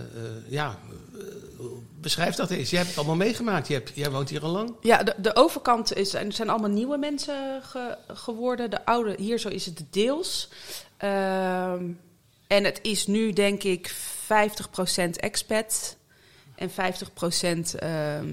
ja, 0.48 0.68
eh, 0.90 0.96
beschrijf 2.02 2.36
dat 2.36 2.50
eens. 2.50 2.70
Jij 2.70 2.80
hebt 2.80 2.90
het 2.90 3.00
allemaal 3.00 3.26
meegemaakt. 3.26 3.68
Je 3.68 3.74
hebt, 3.74 3.92
jij 3.94 4.12
woont 4.12 4.30
hier 4.30 4.44
al 4.44 4.52
lang. 4.52 4.76
Ja, 4.82 5.04
de, 5.04 5.14
de 5.18 5.36
overkant 5.36 5.96
is, 5.96 6.14
en 6.14 6.32
zijn 6.32 6.50
allemaal 6.50 6.70
nieuwe 6.70 6.98
mensen 6.98 7.62
ge- 7.64 7.98
geworden. 8.08 8.70
De 8.70 8.86
oude, 8.86 9.16
hier 9.18 9.40
zo 9.40 9.50
is 9.50 9.66
het 9.66 9.84
deels. 9.90 10.50
Ehm, 10.98 11.84
en 12.48 12.64
het 12.64 12.80
is 12.82 13.08
nu 13.08 13.34
denk 13.34 13.64
ik 13.64 13.90
50% 13.90 15.20
expat 15.20 15.96
en 16.56 16.70
50% 16.70 17.76
ehm 17.80 18.28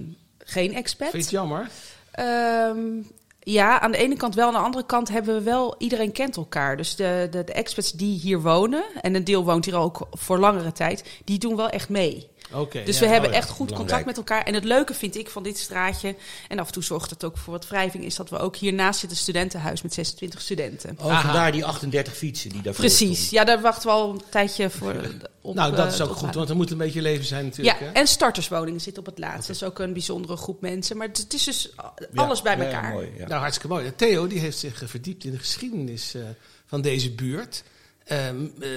geen 0.44 0.74
expat. 0.74 1.10
Vind 1.10 1.30
je 1.30 1.36
het 1.36 1.40
jammer? 1.48 1.70
Ehm, 2.10 2.78
ja, 3.40 3.80
aan 3.80 3.92
de 3.92 3.98
ene 3.98 4.16
kant 4.16 4.34
wel. 4.34 4.46
Aan 4.46 4.52
de 4.52 4.58
andere 4.58 4.86
kant 4.86 5.08
hebben 5.08 5.34
we 5.34 5.42
wel... 5.42 5.74
Iedereen 5.78 6.12
kent 6.12 6.36
elkaar. 6.36 6.76
Dus 6.76 6.96
de, 6.96 7.28
de, 7.30 7.44
de 7.44 7.52
expats 7.52 7.92
die 7.92 8.18
hier 8.18 8.40
wonen... 8.40 8.84
en 9.00 9.14
een 9.14 9.24
deel 9.24 9.44
woont 9.44 9.64
hier 9.64 9.76
ook 9.76 10.08
voor 10.10 10.38
langere 10.38 10.72
tijd... 10.72 11.04
die 11.24 11.38
doen 11.38 11.56
wel 11.56 11.68
echt 11.68 11.88
mee. 11.88 12.30
Oké. 12.54 12.82
Dus 12.82 12.98
ja. 12.98 13.04
we 13.04 13.10
hebben 13.10 13.30
oh 13.30 13.34
ja, 13.34 13.40
echt 13.40 13.48
goed 13.48 13.66
belangrijk. 13.66 13.90
contact 13.90 14.06
met 14.06 14.16
elkaar. 14.16 14.46
En 14.46 14.54
het 14.54 14.64
leuke 14.64 14.94
vind 14.94 15.16
ik 15.16 15.30
van 15.30 15.42
dit 15.42 15.58
straatje... 15.58 16.14
en 16.48 16.58
af 16.58 16.66
en 16.66 16.72
toe 16.72 16.82
zorgt 16.82 17.10
het 17.10 17.24
ook 17.24 17.38
voor 17.38 17.52
wat 17.52 17.68
wrijving... 17.68 18.04
is 18.04 18.16
dat 18.16 18.30
we 18.30 18.38
ook 18.38 18.56
hiernaast 18.56 19.00
zitten 19.00 19.18
een 19.18 19.22
studentenhuis 19.24 19.82
met 19.82 19.94
26 19.94 20.40
studenten. 20.40 20.96
Oh, 21.00 21.10
Aha. 21.10 21.20
vandaar 21.20 21.52
die 21.52 21.64
38 21.64 22.16
fietsen 22.16 22.50
die 22.50 22.62
daarvoor 22.62 22.84
Precies. 22.84 23.30
Ja, 23.30 23.44
daar 23.44 23.60
wachten 23.60 23.88
we 23.88 23.94
al 23.94 24.10
een 24.10 24.22
tijdje 24.28 24.70
voor. 24.70 24.94
Op, 25.44 25.54
nou, 25.54 25.74
dat 25.74 25.86
eh, 25.86 25.92
is 25.92 26.00
ook 26.00 26.12
goed, 26.16 26.28
aan. 26.28 26.34
want 26.34 26.48
er 26.48 26.56
moet 26.56 26.70
een 26.70 26.78
beetje 26.78 27.02
leven 27.02 27.24
zijn 27.24 27.44
natuurlijk. 27.44 27.78
Ja, 27.80 27.86
hè? 27.86 27.92
en 27.92 28.06
starterswoningen 28.06 28.80
zitten 28.80 29.02
op 29.02 29.08
het 29.08 29.18
laatst. 29.18 29.46
Dat 29.46 29.56
is 29.56 29.62
ook 29.62 29.78
een 29.78 29.92
bijzondere 29.92 30.36
groep 30.36 30.60
mensen. 30.60 30.96
Maar 30.96 31.06
het, 31.06 31.34
is 31.34 31.44
dus 31.44 31.72
alles 32.14 32.42
bij 32.42 32.56
Ja, 32.56 32.64
elkaar. 32.64 32.92
mooi, 32.92 33.08
ja. 33.18 33.26
Nou, 33.26 33.40
hartstikke 33.40 33.74
mooi. 33.74 33.94
Theo 33.96 34.26
die 34.26 34.38
heeft 34.38 34.58
zich 34.58 34.82
verdiept 34.84 35.24
in 35.24 35.30
de 35.30 35.38
geschiedenis 35.38 36.14
eh, 36.14 36.22
van 36.66 36.80
deze 36.80 37.10
buurt. 37.10 37.62
Ehm, 38.18 38.46
eh, 38.60 38.68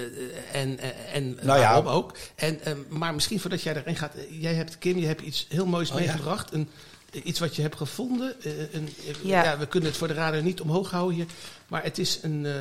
en 0.62 0.80
en, 0.80 0.94
en 1.14 1.38
Nou 1.42 1.60
ja. 1.60 1.66
waarom 1.74 1.88
ook. 1.88 2.18
En, 2.36 2.62
ehm, 2.64 2.78
maar 2.88 3.14
misschien 3.14 3.40
voordat 3.40 3.62
jij 3.62 3.76
erin 3.76 3.96
gaat. 3.96 4.16
eh, 4.16 4.42
Jij 4.42 4.54
hebt, 4.54 4.78
Kim, 4.78 4.98
je 4.98 5.06
hebt 5.08 5.22
iets 5.22 5.46
heel 5.50 5.66
moois 5.66 5.90
Oh, 5.92 5.96
ja. 6.00 6.06
meegebracht. 6.06 6.54
Een, 6.54 6.70
eh, 7.14 7.22
iets 7.26 7.40
wat 7.40 7.56
je 7.56 7.62
hebt 7.62 7.76
gevonden. 7.76 8.36
eh, 8.42 8.52
een, 8.74 8.90
eh, 9.08 9.14
ja. 9.24 9.44
Ja. 9.44 9.58
we 9.58 9.68
kunnen 9.68 9.90
het 9.90 9.98
voor 9.98 10.08
de 10.08 10.14
radar 10.14 10.44
niet 10.44 10.62
omhoog 10.62 10.92
houden 10.92 11.16
hier. 11.16 11.26
Maar 11.68 11.84
het 11.84 11.98
is 11.98 12.20
een... 12.22 12.46
eh, 12.46 12.54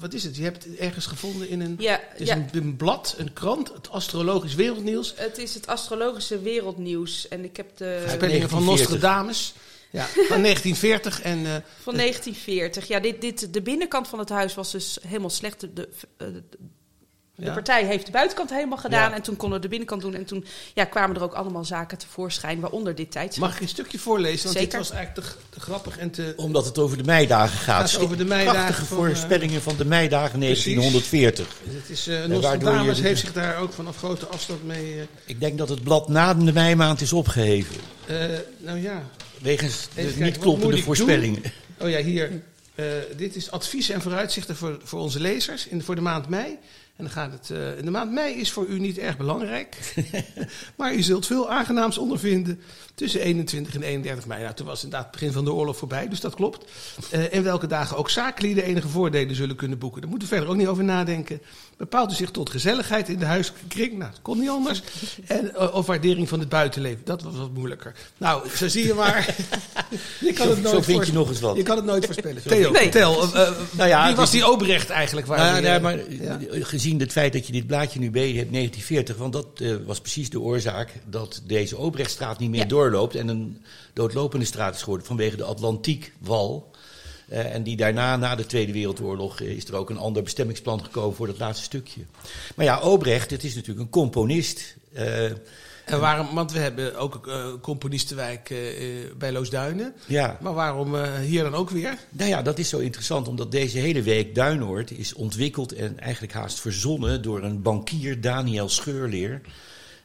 wat 0.00 0.14
is 0.14 0.24
het? 0.24 0.36
Je 0.36 0.42
hebt 0.42 0.64
het 0.64 0.76
ergens 0.76 1.06
gevonden 1.06 1.48
in 1.48 1.60
een... 1.60 1.76
Ja, 1.78 2.00
Het 2.08 2.20
is 2.20 2.26
ja. 2.28 2.36
een, 2.36 2.48
een 2.52 2.76
blad, 2.76 3.14
een 3.18 3.32
krant, 3.32 3.72
het 3.74 3.90
Astrologisch 3.90 4.54
Wereldnieuws. 4.54 5.12
Het 5.16 5.38
is 5.38 5.54
het 5.54 5.66
astrologische 5.66 6.40
wereldnieuws. 6.40 7.28
En 7.28 7.44
ik 7.44 7.56
heb 7.56 7.76
de... 7.76 7.98
Voorspellingen 8.00 8.48
van 8.48 8.64
1940. 8.64 8.88
Nostradamus. 8.90 9.54
Ja, 9.90 10.04
van 10.04 10.42
1940. 10.42 11.22
En 11.22 11.46
eh, 11.46 11.54
Van 11.82 11.96
1940. 11.96 12.88
Ja, 12.88 13.00
dit, 13.00 13.20
dit, 13.20 13.52
de 13.52 13.62
binnenkant 13.62 14.08
van 14.08 14.18
het 14.18 14.28
huis 14.28 14.54
was 14.54 14.72
dus 14.72 14.98
helemaal 15.06 15.30
slecht. 15.30 15.76
De, 15.76 15.88
de 17.38 17.44
Ja. 17.44 17.52
partij 17.52 17.84
heeft 17.84 18.06
de 18.06 18.12
buitenkant 18.12 18.50
helemaal 18.50 18.78
gedaan. 18.78 19.10
Ja. 19.10 19.16
En 19.16 19.22
toen 19.22 19.36
konden 19.36 19.56
we 19.56 19.62
de 19.62 19.68
binnenkant 19.70 20.02
doen. 20.02 20.14
En 20.14 20.24
toen 20.24 20.44
ja, 20.74 20.84
kwamen 20.84 21.16
er 21.16 21.22
ook 21.22 21.32
allemaal 21.34 21.64
zaken 21.64 21.98
tevoorschijn. 21.98 22.60
Waaronder 22.60 22.94
dit 22.94 23.10
tijdschrift. 23.10 23.46
mag 23.48 23.56
ik 23.56 23.62
een 23.62 23.68
stukje 23.68 23.98
voorlezen? 23.98 24.42
Want 24.44 24.52
dit 24.58 24.62
Zeker. 24.64 24.78
was 24.78 24.90
eigenlijk 24.90 25.26
te, 25.28 25.34
te 25.50 25.60
grappig 25.60 25.98
en 25.98 26.10
te... 26.10 26.32
Omdat 26.36 26.64
het 26.64 26.78
over 26.78 26.96
de 26.96 27.04
meidagen 27.04 27.58
gaat. 27.58 27.90
gaat 27.90 28.00
over 28.00 28.16
de 28.16 28.24
meidagen 28.24 28.60
Prachtige 28.60 28.84
van, 28.86 28.98
eh, 28.98 29.04
voorspellingen 29.04 29.62
van 29.62 29.76
de 29.76 29.84
meidagen 29.84 30.38
Precies. 30.38 30.74
1940. 30.74 31.46
Het 31.64 31.90
is, 31.90 32.06
eh 32.06 32.14
waardoor 32.18 32.34
Nostradamus 32.40 32.96
je- 32.96 33.02
heeft 33.02 33.20
zich 33.20 33.32
daar 33.32 33.56
ook 33.58 33.72
vanaf 33.72 33.96
grote 33.96 34.26
afstand 34.26 34.64
mee... 34.66 34.94
eh, 34.94 35.02
Ik 35.24 35.40
denk 35.40 35.58
dat 35.58 35.68
het 35.68 35.82
blad 35.82 36.08
na 36.08 36.34
de 36.34 36.52
meimaand 36.52 37.00
is 37.00 37.12
opgeheven. 37.12 37.76
eh, 38.06 38.16
nou 38.58 38.78
ja, 38.82 39.02
Wegens 39.42 39.88
de 39.94 40.02
kijken, 40.02 40.22
niet 40.22 40.38
kloppende 40.38 40.78
voorspellingen. 40.82 41.42
oh 41.80 41.88
ja, 41.90 41.98
hier. 42.02 42.42
Eh, 42.74 42.84
dit 43.16 43.36
is 43.36 43.50
advies 43.50 43.88
en 43.88 44.00
vooruitzichten 44.02 44.56
voor, 44.56 44.78
voor 44.82 45.00
onze 45.00 45.20
lezers 45.20 45.66
in, 45.66 45.82
voor 45.82 45.94
de 45.94 46.00
maand 46.00 46.28
mei. 46.28 46.56
En 46.98 47.04
dan 47.04 47.12
gaat 47.12 47.32
het, 47.32 47.50
eh, 47.50 47.84
de 47.84 47.90
maand 47.90 48.12
mei 48.12 48.34
is 48.34 48.50
voor 48.52 48.66
u 48.66 48.78
niet 48.78 48.98
erg 48.98 49.16
belangrijk. 49.16 49.76
maar 50.76 50.94
u 50.94 51.02
zult 51.02 51.26
veel 51.26 51.50
aangenaams 51.50 51.98
ondervinden 51.98 52.60
tussen 52.94 53.20
21 53.20 53.74
en 53.74 53.82
31 53.82 54.26
mei. 54.26 54.42
Nou, 54.42 54.54
toen 54.54 54.66
was 54.66 54.82
inderdaad 54.84 55.06
het 55.10 55.12
begin 55.20 55.32
van 55.32 55.44
de 55.44 55.52
oorlog 55.52 55.76
voorbij, 55.76 56.08
dus 56.08 56.20
dat 56.20 56.34
klopt. 56.34 56.64
Eh, 57.10 57.34
en 57.34 57.42
welke 57.42 57.66
dagen 57.66 57.96
ook 57.96 58.10
zakenlieden 58.10 58.64
enige 58.64 58.88
voordelen 58.88 59.34
zullen 59.36 59.56
kunnen 59.56 59.78
boeken. 59.78 60.00
Daar 60.00 60.10
moeten 60.10 60.28
we 60.28 60.34
verder 60.34 60.52
ook 60.52 60.58
niet 60.60 60.66
over 60.68 60.84
nadenken. 60.84 61.40
Bepaalt 61.76 62.12
u 62.12 62.14
zich 62.14 62.30
tot 62.30 62.50
gezelligheid 62.50 63.08
in 63.08 63.18
de 63.18 63.24
huiselijke 63.24 63.66
kring. 63.68 63.98
Nou, 63.98 64.10
dat 64.10 64.22
kon 64.22 64.38
niet 64.38 64.48
anders. 64.48 64.82
En, 65.26 65.54
eh, 65.54 65.74
of 65.74 65.86
waardering 65.86 66.28
van 66.28 66.38
het 66.40 66.48
buitenleven. 66.48 67.00
Dat 67.04 67.22
was 67.22 67.36
wat 67.36 67.52
moeilijker. 67.54 67.94
Nou, 68.16 68.48
zo 68.56 68.68
zie 68.68 68.86
je 68.86 68.94
maar. 68.94 69.36
je 70.20 70.32
kan 70.32 70.46
Zo- 70.46 70.52
het 70.52 70.62
nooit 70.62 70.74
zo 70.74 70.80
vind 70.82 71.06
je 71.06 71.12
nog 71.12 71.28
eens 71.28 71.40
wat. 71.40 71.56
Je 71.56 71.62
kan 71.62 71.76
het 71.76 71.84
nooit 71.84 72.04
voorspellen. 72.04 72.42
Theo, 72.42 72.70
Nee. 72.70 72.82
vertel. 72.82 73.22
eh, 73.34 73.50
Nou 73.70 73.88
ja, 73.88 74.06
wie 74.06 74.16
was 74.16 74.30
die 74.30 74.50
Obrecht 74.50 74.90
eigenlijk? 74.90 75.26
Waar 75.26 75.38
Nou, 75.62 75.64
eh, 75.76 75.82
maar 75.82 76.12
ja. 76.12 76.38
gezien 76.50 76.87
het 76.96 77.12
feit 77.12 77.32
dat 77.32 77.46
je 77.46 77.52
dit 77.52 77.66
blaadje 77.66 77.98
nu 77.98 78.10
bij 78.10 78.32
hebt, 78.32 78.52
1940, 78.52 79.16
want 79.16 79.32
dat 79.32 79.60
eh, 79.60 79.76
was 79.86 80.00
precies 80.00 80.30
de 80.30 80.40
oorzaak 80.40 80.92
dat 81.06 81.42
deze 81.46 81.76
Obrechtstraat 81.76 82.38
niet 82.38 82.50
meer 82.50 82.60
Ja. 82.60 82.66
doorloopt 82.66 83.14
en 83.14 83.28
een 83.28 83.62
doodlopende 83.92 84.44
straat 84.44 84.74
is 84.74 84.80
geworden 84.82 85.06
vanwege 85.06 85.36
de 85.36 85.44
Atlantiekwal. 85.44 86.70
Eh, 87.28 87.54
en 87.54 87.62
die 87.62 87.76
daarna, 87.76 88.16
na 88.16 88.34
de 88.34 88.46
Tweede 88.46 88.72
Wereldoorlog, 88.72 89.40
eh, 89.40 89.48
is 89.48 89.64
er 89.68 89.74
ook 89.74 89.90
een 89.90 89.98
ander 89.98 90.22
bestemmingsplan 90.22 90.84
gekomen 90.84 91.16
voor 91.16 91.26
dat 91.26 91.38
laatste 91.38 91.64
stukje. 91.64 92.00
Maar 92.56 92.64
ja, 92.64 92.80
Obrecht, 92.80 93.30
het 93.30 93.44
is 93.44 93.54
natuurlijk 93.54 93.80
een 93.80 93.90
componist. 93.90 94.76
Eh, 94.92 95.24
En 95.84 96.00
waarom, 96.00 96.34
want 96.34 96.52
we 96.52 96.58
hebben 96.58 96.96
ook 96.96 97.26
eh 97.26 97.46
componistenwijk 97.62 98.54
bij 99.18 99.32
Loosduinen. 99.32 99.94
ja, 100.06 100.38
Maar 100.40 100.54
waarom 100.54 100.96
hier 101.04 101.42
dan 101.42 101.54
ook 101.54 101.70
weer? 101.70 101.98
Nou 102.10 102.30
ja, 102.30 102.42
dat 102.42 102.58
is 102.58 102.68
zo 102.68 102.78
interessant, 102.78 103.28
omdat 103.28 103.50
deze 103.50 103.78
hele 103.78 104.02
week 104.02 104.34
Duinoord 104.34 104.90
is 104.90 105.14
ontwikkeld 105.14 105.72
en 105.72 106.00
eigenlijk 106.00 106.32
haast 106.32 106.60
verzonnen 106.60 107.22
door 107.22 107.42
een 107.42 107.62
bankier, 107.62 108.20
Daniel 108.20 108.68
Scheurleer. 108.68 109.40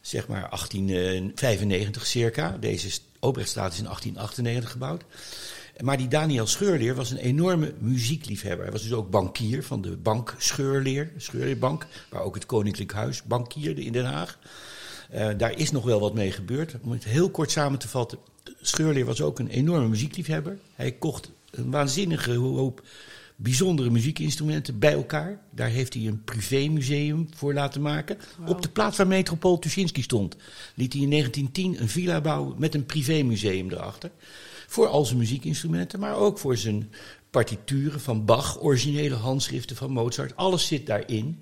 Zeg 0.01 0.27
maar 0.27 0.47
1895 0.49 2.05
circa. 2.05 2.57
Deze 2.59 2.99
Obrechtstraat 3.19 3.71
is 3.71 3.77
in 3.79 3.85
1898 3.85 4.71
gebouwd. 4.71 5.03
Maar 5.81 5.97
die 5.97 6.07
Daniel 6.07 6.47
Scheurleer 6.47 6.95
was 6.95 7.11
een 7.11 7.17
enorme 7.17 7.73
muziekliefhebber. 7.79 8.63
Hij 8.63 8.71
was 8.71 8.83
dus 8.83 8.93
ook 8.93 9.09
bankier 9.09 9.63
van 9.63 9.81
de 9.81 9.97
bank 9.97 10.35
Scheurleer, 10.37 11.11
Scheurleerbank, 11.17 11.87
waar 12.09 12.21
ook 12.21 12.35
het 12.35 12.45
Koninklijk 12.45 12.93
Huis 12.93 13.23
bankierde 13.23 13.83
in 13.83 13.91
Den 13.91 14.05
Haag. 14.05 14.39
Eh, 15.09 15.29
daar 15.37 15.57
is 15.57 15.71
nog 15.71 15.83
wel 15.83 15.99
wat 15.99 16.13
mee 16.13 16.31
gebeurd. 16.31 16.75
Om 16.81 16.91
het 16.91 17.03
heel 17.03 17.29
kort 17.29 17.51
samen 17.51 17.79
te 17.79 17.87
vatten. 17.87 18.17
Scheurleer 18.61 19.05
was 19.05 19.21
ook 19.21 19.39
een 19.39 19.47
enorme 19.47 19.87
muziekliefhebber. 19.87 20.57
Hij 20.75 20.91
kocht 20.91 21.31
een 21.51 21.71
waanzinnige 21.71 22.33
hoop 22.33 22.81
bijzondere 23.35 23.89
muziekinstrumenten 23.89 24.79
bij 24.79 24.93
elkaar. 24.93 25.39
Daar 25.49 25.69
heeft 25.69 25.93
hij 25.93 26.07
een 26.07 26.23
privémuseum 26.23 27.29
voor 27.35 27.53
laten 27.53 27.81
maken. 27.81 28.17
Op 28.45 28.61
de 28.61 28.69
plaats 28.69 28.97
waar 28.97 29.07
Metropool 29.07 29.59
Tuschinski 29.59 30.01
stond, 30.01 30.35
liet 30.75 30.93
hij 30.93 31.01
in 31.01 31.09
1910 31.09 31.81
een 31.81 31.89
villa 31.89 32.21
bouwen 32.21 32.55
met 32.57 32.75
een 32.75 32.85
privémuseum 32.85 33.71
erachter. 33.71 34.11
Voor 34.73 34.87
al 34.87 35.05
zijn 35.05 35.17
muziekinstrumenten, 35.17 35.99
maar 35.99 36.15
ook 36.15 36.37
voor 36.37 36.57
zijn 36.57 36.91
partituren 37.29 38.01
van 38.01 38.25
Bach, 38.25 38.61
originele 38.61 39.15
handschriften 39.15 39.75
van 39.75 39.91
Mozart. 39.91 40.35
Alles 40.35 40.67
zit 40.67 40.85
daarin. 40.85 41.39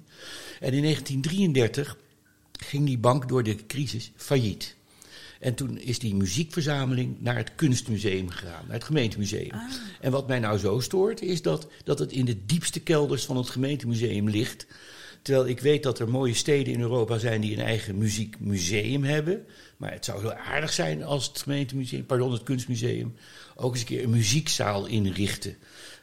En 0.59 0.73
in 0.73 0.81
1933 0.81 1.97
ging 2.51 2.85
die 2.85 2.97
bank 2.97 3.29
door 3.29 3.43
de 3.43 3.65
crisis 3.65 4.11
failliet. 4.15 4.75
En 5.39 5.55
toen 5.55 5.77
is 5.77 5.99
die 5.99 6.15
muziekverzameling 6.15 7.15
naar 7.19 7.35
het 7.35 7.55
kunstmuseum 7.55 8.29
gegaan, 8.29 8.63
naar 8.65 8.75
het 8.75 8.83
gemeentemuseum. 8.83 9.51
En 10.01 10.11
wat 10.11 10.27
mij 10.27 10.39
nou 10.39 10.57
zo 10.57 10.79
stoort, 10.79 11.21
is 11.21 11.41
dat, 11.41 11.67
dat 11.83 11.99
het 11.99 12.11
in 12.11 12.25
de 12.25 12.45
diepste 12.45 12.79
kelders 12.79 13.25
van 13.25 13.37
het 13.37 13.49
gemeentemuseum 13.49 14.29
ligt. 14.29 14.67
Terwijl 15.21 15.47
ik 15.47 15.59
weet 15.59 15.83
dat 15.83 15.99
er 15.99 16.09
mooie 16.09 16.33
steden 16.33 16.73
in 16.73 16.81
Europa 16.81 17.17
zijn 17.17 17.41
die 17.41 17.53
een 17.53 17.63
eigen 17.63 17.97
muziekmuseum 17.97 19.03
hebben. 19.03 19.45
Maar 19.77 19.91
het 19.91 20.05
zou 20.05 20.21
zo 20.21 20.29
aardig 20.29 20.73
zijn 20.73 21.03
als 21.03 21.27
het 21.27 21.41
gemeentemuseum, 21.41 22.05
pardon, 22.05 22.31
het 22.31 22.43
kunstmuseum, 22.43 23.15
ook 23.55 23.71
eens 23.71 23.79
een 23.79 23.87
keer 23.87 24.03
een 24.03 24.09
muziekzaal 24.09 24.85
inrichten. 24.85 25.55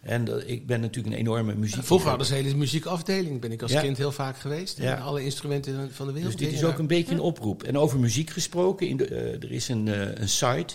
En 0.02 0.24
dat, 0.24 0.42
ik 0.46 0.66
ben 0.66 0.80
natuurlijk 0.80 1.14
een 1.14 1.20
enorme 1.20 1.54
muziek. 1.54 1.84
Vroeger 1.84 2.08
hadden 2.08 2.26
ze 2.26 2.34
hele 2.34 2.54
muziekafdeling. 2.54 3.40
Ben 3.40 3.52
ik 3.52 3.62
als 3.62 3.72
Ja. 3.72 3.80
kind 3.80 3.96
heel 3.96 4.12
vaak 4.12 4.38
geweest. 4.38 4.78
Ja. 4.78 4.96
En 4.96 5.02
alle 5.02 5.24
instrumenten 5.24 5.90
van 5.92 6.06
de 6.06 6.12
wereld. 6.12 6.38
Dus 6.38 6.48
dit 6.48 6.56
is 6.56 6.64
ook 6.64 6.78
een 6.78 6.86
beetje 6.86 7.14
een 7.14 7.20
oproep. 7.20 7.62
En 7.62 7.78
over 7.78 7.98
muziek 7.98 8.30
gesproken, 8.30 8.88
in 8.88 8.96
de, 8.96 9.04
eh, 9.06 9.32
er 9.32 9.52
is 9.52 9.68
een, 9.68 9.88
eh, 9.88 10.14
een 10.14 10.28
site. 10.28 10.74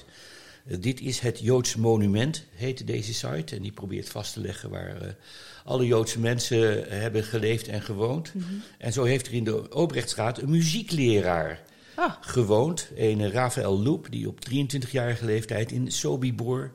Eh, 0.65 0.77
dit 0.79 1.01
is 1.01 1.19
het 1.19 1.39
Joods 1.39 1.75
Monument, 1.75 2.45
heette 2.51 2.83
deze 2.83 3.13
site. 3.13 3.55
En 3.55 3.61
die 3.61 3.71
probeert 3.71 4.09
vast 4.09 4.33
te 4.33 4.39
leggen 4.39 4.69
waar 4.69 5.01
eh, 5.01 5.09
alle 5.63 5.85
Joodse 5.85 6.19
mensen 6.19 6.89
eh, 6.89 6.99
hebben 6.99 7.23
geleefd 7.23 7.67
en 7.67 7.81
gewoond. 7.81 8.33
Mhm. 8.33 8.53
En 8.77 8.93
zo 8.93 9.03
heeft 9.03 9.27
er 9.27 9.33
in 9.33 9.43
de 9.43 9.73
Obrechtstraat 9.73 10.41
een 10.41 10.49
muziekleraar 10.49 11.61
Ah. 11.95 12.13
gewoond. 12.21 12.87
Een 12.95 13.31
Rafael 13.31 13.79
Loep, 13.79 14.07
die 14.09 14.27
op 14.27 14.39
23-jarige 14.39 15.25
leeftijd 15.25 15.71
in 15.71 15.91
Sobibor 15.91 16.71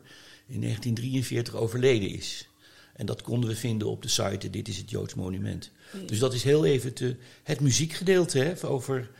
in 0.46 0.60
1943 0.60 1.54
overleden 1.54 2.08
is. 2.08 2.48
En 2.94 3.06
dat 3.06 3.22
konden 3.22 3.50
we 3.50 3.56
vinden 3.56 3.88
op 3.88 4.02
de 4.02 4.08
site 4.08 4.50
Dit 4.50 4.68
is 4.68 4.76
het 4.76 4.90
Joods 4.90 5.14
Monument. 5.14 5.70
Dus 6.06 6.18
dat 6.18 6.34
is 6.34 6.42
heel 6.42 6.64
even 6.64 6.92
te, 6.92 7.16
het 7.42 7.60
muziekgedeelte 7.60 8.38
hè, 8.38 8.66
over, 8.66 9.10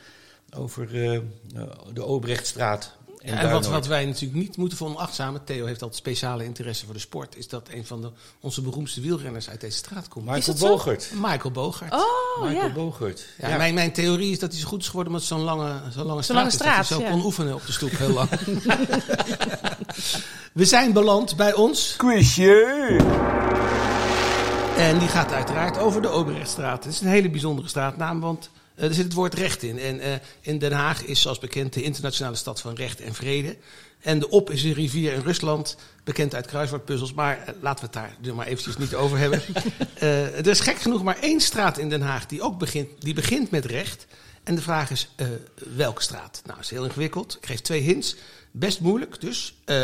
over 0.55 0.95
uh, 0.95 1.19
de 1.93 2.03
Obrechtstraat. 2.03 2.97
En, 3.21 3.37
en 3.37 3.51
wat, 3.51 3.67
wat, 3.67 3.87
wij 3.87 4.05
natuurlijk 4.05 4.39
niet 4.39 4.57
moeten 4.57 4.77
veronachtzamen, 4.77 5.43
Theo 5.43 5.65
heeft 5.65 5.81
altijd 5.81 5.99
speciale 5.99 6.43
interesse 6.43 6.85
voor 6.85 6.93
de 6.93 6.99
sport, 6.99 7.37
is 7.37 7.47
dat 7.47 7.67
een 7.71 7.85
van 7.85 8.01
de, 8.01 8.11
onze 8.39 8.61
beroemdste 8.61 9.01
wielrenners 9.01 9.49
uit 9.49 9.61
deze 9.61 9.77
straat 9.77 10.07
komt. 10.07 10.25
Michael 10.25 10.57
Bogert. 10.57 11.11
Michael 11.13 11.51
Bogert. 11.51 11.93
Oh, 11.93 12.41
Michael 12.41 12.67
ja. 12.67 12.73
Bogert. 12.73 13.25
Ja, 13.37 13.57
Mijn, 13.57 13.73
mijn 13.73 13.91
theorie 13.91 14.31
is 14.31 14.39
dat 14.39 14.51
hij 14.51 14.61
zo 14.61 14.67
goed 14.67 14.81
is 14.81 14.87
geworden 14.87 15.13
omdat 15.13 15.29
het 15.29 15.37
zo'n 15.37 15.47
lange, 15.47 15.81
zo'n 15.91 16.05
lange 16.05 16.23
Zo'n 16.23 16.23
straat 16.23 16.35
lange 16.35 16.47
is. 16.47 16.53
straat, 16.53 16.77
dat 16.77 16.87
hij 16.87 16.97
zo 16.97 17.03
ja. 17.03 17.09
kon 17.09 17.25
oefenen 17.25 17.53
op 17.53 17.65
de 17.65 17.71
stoep 17.71 17.91
heel 17.97 18.13
lang. 18.13 18.29
We 20.53 20.65
zijn 20.65 20.93
beland 20.93 21.35
bij 21.35 21.53
ons. 21.53 21.93
Quizje! 21.97 22.97
En 24.77 24.99
die 24.99 25.07
gaat 25.07 25.31
uiteraard 25.31 25.77
over 25.77 26.01
de 26.01 26.07
Oberrechtstraat. 26.07 26.83
Het 26.83 26.93
is 26.93 27.01
een 27.01 27.07
hele 27.07 27.29
bijzondere 27.29 27.67
straatnaam, 27.67 28.19
want 28.19 28.49
er 28.79 28.93
zit 28.93 29.03
het 29.03 29.13
woord 29.13 29.33
recht 29.33 29.63
in. 29.63 29.79
En 29.79 29.95
uh, 29.95 30.13
in 30.41 30.57
Den 30.57 30.71
Haag 30.71 31.03
is 31.03 31.21
zoals 31.21 31.39
bekend 31.39 31.73
de 31.73 31.81
internationale 31.81 32.35
stad 32.35 32.61
van 32.61 32.75
recht 32.75 33.01
en 33.01 33.13
vrede. 33.13 33.57
En 33.99 34.19
de 34.19 34.29
Op 34.29 34.49
is 34.49 34.63
een 34.63 34.73
rivier 34.73 35.13
in 35.13 35.21
Rusland, 35.21 35.77
bekend 36.03 36.35
uit 36.35 36.47
kruiswoordpuzzels. 36.47 37.13
Maar 37.13 37.37
uh, 37.37 37.45
laten 37.61 37.79
we 37.79 37.85
het 37.85 37.93
daar 37.93 38.15
nu 38.21 38.33
maar 38.33 38.47
eventjes 38.47 38.77
niet 38.77 38.95
over 38.95 39.17
hebben. 39.17 39.41
er 40.39 40.47
is 40.47 40.59
gek 40.59 40.77
genoeg 40.77 41.03
maar 41.03 41.19
één 41.19 41.41
straat 41.41 41.77
in 41.77 41.89
Den 41.89 42.01
Haag 42.01 42.25
die 42.25 42.41
ook 42.41 42.57
begint, 42.57 42.89
die 42.99 43.13
begint 43.13 43.51
met 43.51 43.65
recht. 43.65 44.05
En 44.43 44.55
de 44.55 44.61
vraag 44.61 44.91
is, 44.91 45.09
welke 45.75 46.01
straat? 46.01 46.41
Nou, 46.43 46.55
dat 46.55 46.65
is 46.65 46.71
heel 46.71 46.83
ingewikkeld. 46.83 47.37
Ik 47.41 47.45
geef 47.45 47.59
twee 47.59 47.81
hints. 47.81 48.15
Best 48.51 48.79
moeilijk 48.79 49.21
dus. 49.21 49.53
Uh, 49.65 49.75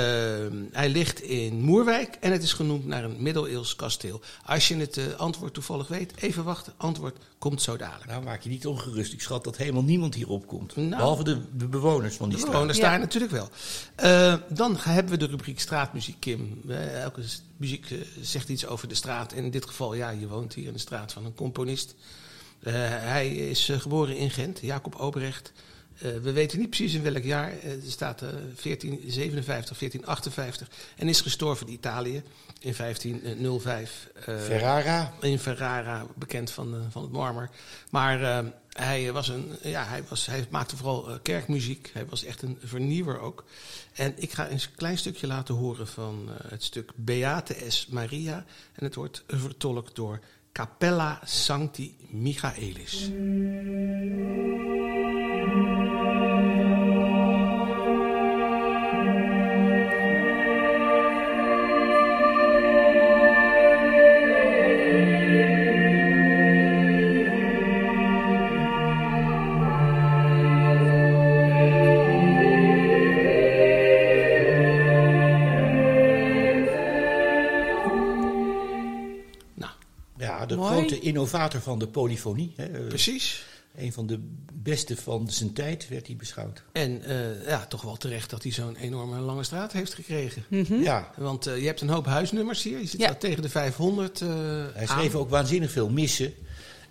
hij 0.71 0.89
ligt 0.89 1.21
in 1.21 1.61
Moerwijk 1.61 2.17
en 2.19 2.31
het 2.31 2.43
is 2.43 2.53
genoemd 2.53 2.85
naar 2.85 3.03
een 3.03 3.15
middeleeuws 3.19 3.75
kasteel. 3.75 4.21
Als 4.45 4.67
je 4.67 4.75
het 4.75 4.97
uh, 4.97 5.13
antwoord 5.13 5.53
toevallig 5.53 5.87
weet, 5.87 6.13
even 6.15 6.43
wachten. 6.43 6.73
Antwoord 6.77 7.17
komt 7.37 7.61
zo 7.61 7.77
dadelijk. 7.77 8.09
Nou, 8.09 8.23
maak 8.23 8.41
je 8.41 8.49
niet 8.49 8.67
ongerust. 8.67 9.13
Ik 9.13 9.21
schat 9.21 9.43
dat 9.43 9.57
helemaal 9.57 9.83
niemand 9.83 10.15
hierop 10.15 10.47
komt. 10.47 10.75
Nou, 10.75 10.89
behalve 10.89 11.23
de, 11.23 11.41
de, 11.57 11.67
bewoners 11.67 12.15
van 12.15 12.29
die 12.29 12.35
de 12.35 12.41
straat. 12.41 12.55
bewoners 12.55 12.79
daar 12.79 12.93
ja. 12.93 12.97
natuurlijk 12.97 13.31
wel. 13.31 13.49
Uh, 14.03 14.35
dan 14.49 14.75
hebben 14.79 15.11
we 15.11 15.17
de 15.19 15.27
rubriek 15.27 15.59
straatmuziek, 15.59 16.19
Kim. 16.19 16.61
elke 16.93 17.21
muziek 17.57 17.95
zegt 18.21 18.49
iets 18.49 18.65
over 18.65 18.87
de 18.87 18.95
straat. 18.95 19.33
En 19.33 19.43
in 19.43 19.51
dit 19.51 19.65
geval, 19.65 19.93
ja, 19.93 20.09
je 20.09 20.27
woont 20.27 20.53
hier 20.53 20.67
in 20.67 20.73
de 20.73 20.79
straat 20.79 21.13
van 21.13 21.25
een 21.25 21.35
componist. 21.35 21.95
Uh, 22.59 22.73
hij 22.89 23.29
is 23.35 23.69
uh, 23.69 23.79
geboren 23.79 24.17
in 24.17 24.31
Gent, 24.31 24.59
Jacob 24.61 24.99
Obrecht. 24.99 25.51
Uh, 26.03 26.17
we 26.17 26.31
weten 26.31 26.59
niet 26.59 26.69
precies 26.69 26.93
in 26.93 27.03
welk 27.03 27.23
jaar. 27.23 27.53
Uh, 27.63 27.71
er 27.71 27.91
staat 27.91 28.21
uh, 28.21 28.29
1457, 28.29 29.77
1458. 29.77 30.69
En 30.95 31.07
is 31.07 31.21
gestorven 31.21 31.67
in 31.67 31.73
Italië 31.73 32.23
in 32.59 32.73
1505. 32.77 34.07
Ferrara. 34.19 35.13
In 35.21 35.39
Ferrara, 35.39 36.05
bekend 36.15 36.51
van, 36.51 36.87
van 36.89 37.01
het 37.01 37.11
marmer. 37.11 37.49
Maar 37.89 38.43
hij, 38.69 39.11
was 39.11 39.27
een, 39.27 39.51
ja, 39.61 39.85
hij, 39.85 40.03
was, 40.09 40.25
hij 40.25 40.45
maakte 40.49 40.77
vooral 40.77 41.19
kerkmuziek. 41.21 41.89
Hij 41.93 42.05
was 42.05 42.23
echt 42.23 42.41
een 42.41 42.57
vernieuwer 42.63 43.19
ook. 43.19 43.43
En 43.93 44.13
ik 44.15 44.33
ga 44.33 44.49
een 44.49 44.59
klein 44.75 44.97
stukje 44.97 45.27
laten 45.27 45.55
horen 45.55 45.87
van 45.87 46.29
het 46.47 46.63
stuk 46.63 46.91
Beate 46.95 47.55
S. 47.67 47.87
Maria. 47.87 48.45
En 48.73 48.83
het 48.83 48.95
wordt 48.95 49.23
vertolkt 49.27 49.95
door 49.95 50.19
Capella 50.51 51.19
Sancti 51.23 51.95
Michaelis. 52.09 53.09
Innovator 81.25 81.61
van 81.61 81.79
de 81.79 81.87
polyfonie. 81.87 82.53
Hè. 82.55 82.67
Precies. 82.67 83.45
Een 83.77 83.93
van 83.93 84.07
de 84.07 84.19
beste 84.53 84.97
van 84.97 85.29
zijn 85.29 85.53
tijd 85.53 85.87
werd 85.87 86.07
hij 86.07 86.15
beschouwd. 86.15 86.63
En 86.71 87.01
uh, 87.07 87.47
ja, 87.47 87.65
toch 87.65 87.81
wel 87.81 87.95
terecht 87.97 88.29
dat 88.29 88.43
hij 88.43 88.51
zo'n 88.51 88.75
enorme 88.75 89.19
lange 89.19 89.43
straat 89.43 89.71
heeft 89.71 89.93
gekregen. 89.93 90.43
Mm 90.47 90.65
-hmm. 90.67 90.81
Ja. 90.83 91.11
Want 91.17 91.47
uh, 91.47 91.57
je 91.57 91.65
hebt 91.65 91.81
een 91.81 91.89
hoop 91.89 92.05
huisnummers 92.05 92.63
hier. 92.63 92.79
Je 92.79 92.87
zit 92.87 92.99
Ja. 92.99 93.13
tegen 93.15 93.41
de 93.41 93.49
500 93.49 94.21
uh, 94.21 94.29
Hij 94.73 94.85
schreef 94.85 95.15
ook 95.15 95.29
waanzinnig 95.29 95.71
veel 95.71 95.89
missen. 95.89 96.33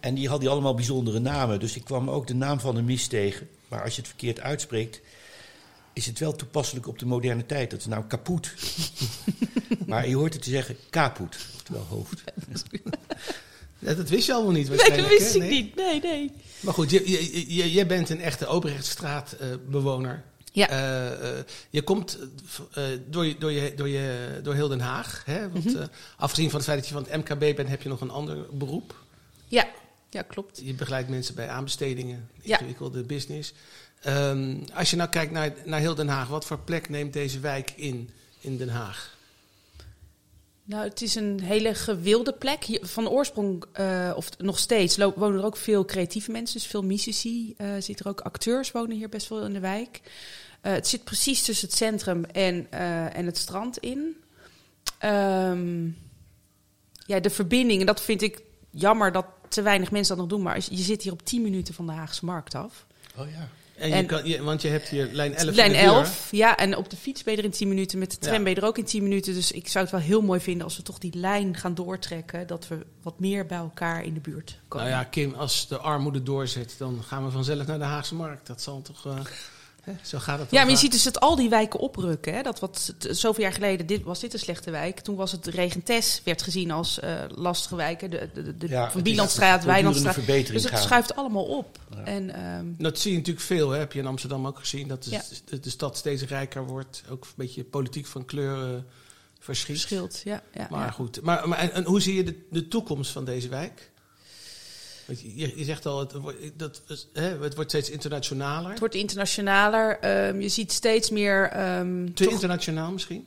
En 0.01 0.15
die 0.15 0.29
had 0.29 0.41
hij 0.41 0.51
allemaal 0.51 0.75
bijzondere 0.75 1.19
namen. 1.19 1.61
Dus 1.61 1.77
ik 1.77 1.85
kwam 1.85 2.11
ook 2.11 2.27
de 2.27 2.35
naam 2.35 2.61
van 2.61 2.77
een 2.77 2.85
mis 2.85 3.07
tegen. 3.07 3.49
Maar 3.69 3.83
als 3.83 3.95
je 3.95 4.01
het 4.01 4.09
verkeerd 4.09 4.41
uitspreekt, 4.41 5.01
is 5.93 6.07
het 6.07 6.19
wel 6.19 6.37
toepasselijk 6.37 6.87
op 6.89 6.99
de 6.99 7.07
moderne 7.07 7.47
tijd. 7.47 7.71
Dat 7.71 7.81
is 7.81 7.87
nou 7.87 8.05
kapot. 8.05 8.51
maar 9.87 10.09
je 10.09 10.17
hoort 10.17 10.33
het 10.33 10.43
te 10.43 10.51
zeggen 10.51 10.77
kaput, 10.91 11.37
oftewel 11.55 11.87
hoofd. 11.89 12.25
Ja, 13.85 13.95
dat 13.95 14.09
wist 14.09 14.27
je 14.27 14.33
allemaal 14.33 14.53
niet 14.53 14.69
Nee, 14.69 14.97
dat 14.97 15.09
wist 15.09 15.35
hè? 15.35 15.45
ik 15.45 15.51
niet. 15.51 15.75
Nee, 15.77 16.01
nee. 16.01 16.31
Maar 16.61 16.75
goed, 16.75 16.91
je, 16.91 17.11
je, 17.11 17.55
je, 17.55 17.73
je 17.73 17.87
bent 17.87 18.11
een 18.11 18.21
echte 18.21 18.49
Obrechtstraatbewoner. 18.49 20.23
Ja. 20.53 20.71
Uh, 20.71 21.39
je 21.71 21.83
komt 21.83 22.19
uh, 22.79 22.85
door, 23.11 23.27
je, 23.27 23.39
door, 23.39 23.53
je, 23.53 23.75
door, 23.77 23.89
je, 23.89 24.41
door 24.43 24.55
heel 24.55 24.69
Den 24.69 24.81
Haag. 24.81 25.23
Hè? 25.27 25.41
Want 25.51 25.65
Mhm. 25.65 25.69
mm 25.75 25.81
-hmm. 25.81 25.89
afgezien 26.17 26.51
van 26.51 26.59
het 26.59 26.69
feit 26.69 26.79
dat 26.79 26.89
je 26.89 26.95
van 26.95 27.07
het 27.09 27.17
MKB 27.29 27.57
bent, 27.57 27.69
heb 27.69 27.83
je 27.83 27.89
nog 27.89 28.01
een 28.01 28.11
ander 28.11 28.37
beroep. 28.53 28.95
Ja, 29.49 29.69
ja 30.11 30.23
klopt. 30.23 30.61
Je 30.65 30.75
begeleidt 30.75 31.09
mensen 31.09 31.35
bij 31.35 31.49
aanbestedingen, 31.49 32.29
Ja. 32.43 32.59
ingewikkelde 32.59 33.03
business. 33.03 33.53
Um, 34.07 34.65
als 34.75 34.91
je 34.91 34.97
nou 34.97 35.11
kijkt 35.11 35.33
naar, 35.33 35.53
naar 35.65 35.81
heel 35.81 35.95
Den 35.95 36.09
Haag, 36.09 36.29
wat 36.29 36.45
voor 36.45 36.59
plek 36.59 36.89
neemt 36.89 37.13
deze 37.13 37.41
wijk 37.41 37.73
in, 37.77 38.11
in 38.41 38.57
Den 38.57 38.69
Haag? 38.69 39.14
Nou, 40.67 40.85
het 40.85 41.03
is 41.03 41.15
een 41.15 41.41
hele 41.41 41.75
gewilde 41.75 42.33
plek. 42.33 42.79
Van 42.83 43.09
oorsprong, 43.09 43.65
uh, 43.81 44.13
of 44.17 44.39
nog 44.39 44.59
steeds, 44.59 44.97
wonen 44.97 45.39
er 45.39 45.45
ook 45.45 45.57
veel 45.57 45.85
creatieve 45.85 46.31
mensen. 46.31 46.59
Dus 46.59 46.69
veel 46.69 46.83
musici 46.83 47.55
uh, 47.59 47.69
zitten 47.79 48.05
er 48.05 48.11
ook. 48.11 48.21
Acteurs 48.21 48.73
wonen 48.73 48.97
hier 48.97 49.09
best 49.09 49.29
wel 49.29 49.45
in 49.45 49.53
de 49.53 49.61
wijk. 49.61 50.01
Uh, 50.63 50.73
het 50.73 50.87
zit 50.87 51.05
precies 51.05 51.43
tussen 51.43 51.69
het 51.69 51.77
centrum 51.77 52.25
en, 52.25 52.71
en 53.13 53.27
het 53.27 53.37
strand 53.37 53.79
in. 53.79 54.17
Um, 55.05 55.97
ja, 57.07 57.21
de 57.21 57.31
verbinding, 57.31 57.81
en 57.81 57.87
dat 57.87 58.03
vind 58.03 58.23
ik 58.23 58.43
jammer 58.71 59.13
dat 59.13 59.27
te 59.49 59.63
weinig 59.63 59.91
mensen 59.91 60.17
dat 60.17 60.25
nog 60.25 60.35
doen. 60.35 60.43
Maar 60.43 60.57
je 60.57 60.83
zit 60.83 61.03
hier 61.03 61.13
op 61.13 61.25
10 61.25 61.43
minuten 61.43 61.75
van 61.75 61.87
de 61.87 61.93
Haagse 61.93 62.25
Markt 62.25 62.55
af. 62.55 62.87
Oh 63.17 63.31
ja. 63.31 63.49
En, 63.77 63.97
je 63.97 64.07
kan, 64.07 64.27
je, 64.27 64.43
want 64.43 64.63
je 64.63 64.69
hebt 64.69 64.89
hier 64.89 65.09
lijn 65.13 65.35
11. 65.35 65.55
Lijn 65.55 65.75
11, 65.75 66.29
ja. 66.31 66.57
En 66.57 66.77
op 66.77 66.91
de 66.91 66.97
fiets 66.97 67.23
ben 67.23 67.33
je 67.33 67.39
er 67.39 67.45
in 67.45 67.51
10 67.51 67.69
minuten. 67.69 67.99
Met 67.99 68.11
de 68.11 68.19
tram 68.19 68.35
Ja. 68.35 68.43
ben 68.43 68.51
je 68.51 68.61
er 68.61 68.67
ook 68.67 68.79
in 68.79 68.85
10 68.85 69.03
minuten. 69.03 69.35
Dus 69.35 69.53
ik 69.53 69.69
zou 69.69 69.85
het 69.85 69.93
wel 69.93 70.03
heel 70.03 70.23
mooi 70.23 70.41
vinden 70.41 70.65
als 70.65 70.77
we 70.77 70.83
toch 70.83 70.99
die 70.99 71.17
lijn 71.17 71.57
gaan 71.57 71.75
doortrekken. 71.75 72.47
Dat 72.47 72.69
we 72.69 72.87
wat 73.03 73.21
meer 73.21 73.47
bij 73.47 73.59
elkaar 73.59 74.05
in 74.05 74.15
de 74.15 74.21
buurt 74.21 74.59
komen. 74.69 74.87
Nou 74.87 74.99
ja, 74.99 75.05
Kim, 75.09 75.35
als 75.35 75.69
de 75.69 75.79
armoede 75.79 76.23
doorzet, 76.23 76.75
dan 76.79 77.03
gaan 77.03 77.25
we 77.25 77.31
vanzelf 77.31 77.67
naar 77.67 77.79
de 77.79 77.85
Haagse 77.85 78.15
Markt. 78.15 78.47
Dat 78.47 78.63
zal 78.63 78.83
toch. 78.83 79.07
Uh, 79.07 79.15
hè, 79.15 79.21
zo 80.03 80.19
gaat 80.19 80.39
het. 80.39 80.51
Ja, 80.51 80.63
maar 80.63 80.71
je 80.71 80.77
ziet 80.77 80.93
dus 80.93 81.03
dat 81.03 81.21
al 81.21 81.37
die 81.37 81.49
wijken 81.49 81.81
oprukken. 81.81 82.35
Hè? 82.35 82.43
Dat 82.43 82.61
wat 82.61 82.95
zoveel 82.99 83.43
jaar 83.43 83.53
geleden 83.53 83.87
dit, 83.87 84.03
was 84.03 84.21
dit 84.21 84.33
een 84.33 84.39
slechte 84.39 84.71
wijk. 84.71 85.01
Toen 85.01 85.17
was 85.17 85.33
het 85.33 85.47
Regentes, 85.47 86.21
werd 86.25 86.43
gezien 86.43 86.71
als 86.71 86.99
uh, 87.05 87.21
lastige 87.29 87.77
wijken. 87.77 88.11
De, 88.11 88.29
de, 88.35 88.57
de, 88.57 88.69
Ja, 88.69 88.91
van 88.91 89.03
Wijnandstraat. 89.03 90.15
verbetering 90.15 90.53
Dus 90.53 90.63
het 90.63 90.73
gaan. 90.73 90.83
schuift 90.83 91.17
allemaal 91.17 91.45
op. 91.45 91.79
Ja. 91.91 92.05
En, 92.05 92.35
ehm, 92.35 92.67
Dat 92.79 92.99
zie 92.99 93.11
je 93.11 93.17
natuurlijk 93.19 93.47
veel, 93.47 93.71
hè? 93.71 93.79
heb 93.79 93.93
je 93.93 93.99
in 93.99 94.07
Amsterdam 94.07 94.47
ook 94.47 94.59
gezien. 94.59 94.89
Dat 94.89 95.05
de, 95.05 95.11
Ja. 95.11 95.23
de, 95.45 95.61
de 95.61 95.71
stad 95.71 95.97
steeds 95.97 96.23
rijker 96.23 96.67
wordt. 96.67 97.03
Ook 97.11 97.25
een 97.25 97.31
beetje 97.37 97.65
politiek 97.65 98.07
van 98.07 98.25
kleur 98.25 98.85
verschiet. 99.39 99.77
verschilt, 99.81 100.21
ja. 100.25 100.43
ja, 100.55 100.67
Maar 100.71 100.85
ja. 100.85 100.91
goed, 100.91 101.23
maar, 101.23 101.49
maar 101.49 101.59
en, 101.59 101.73
en 101.73 101.85
hoe 101.85 102.01
zie 102.01 102.15
je 102.15 102.23
de, 102.25 102.39
de 102.51 102.69
toekomst 102.69 103.11
van 103.11 103.25
deze 103.25 103.49
wijk? 103.49 103.91
Je, 105.07 105.53
je 105.59 105.65
zegt 105.65 105.87
al, 105.87 105.99
het 106.01 106.13
wordt, 106.13 106.39
dat, 106.57 106.83
hè, 107.13 107.39
het 107.43 107.55
wordt 107.55 107.71
steeds 107.71 107.91
internationaler. 107.91 108.71
Het 108.71 108.79
wordt 108.79 108.95
internationaler. 108.95 109.99
Ehm, 109.99 110.41
je 110.41 110.49
ziet 110.49 110.73
steeds 110.73 111.11
meer... 111.11 111.49
ehm, 111.49 112.05
Te 112.15 112.25
toch- 112.25 112.33
internationaal 112.33 112.93
misschien? 112.93 113.27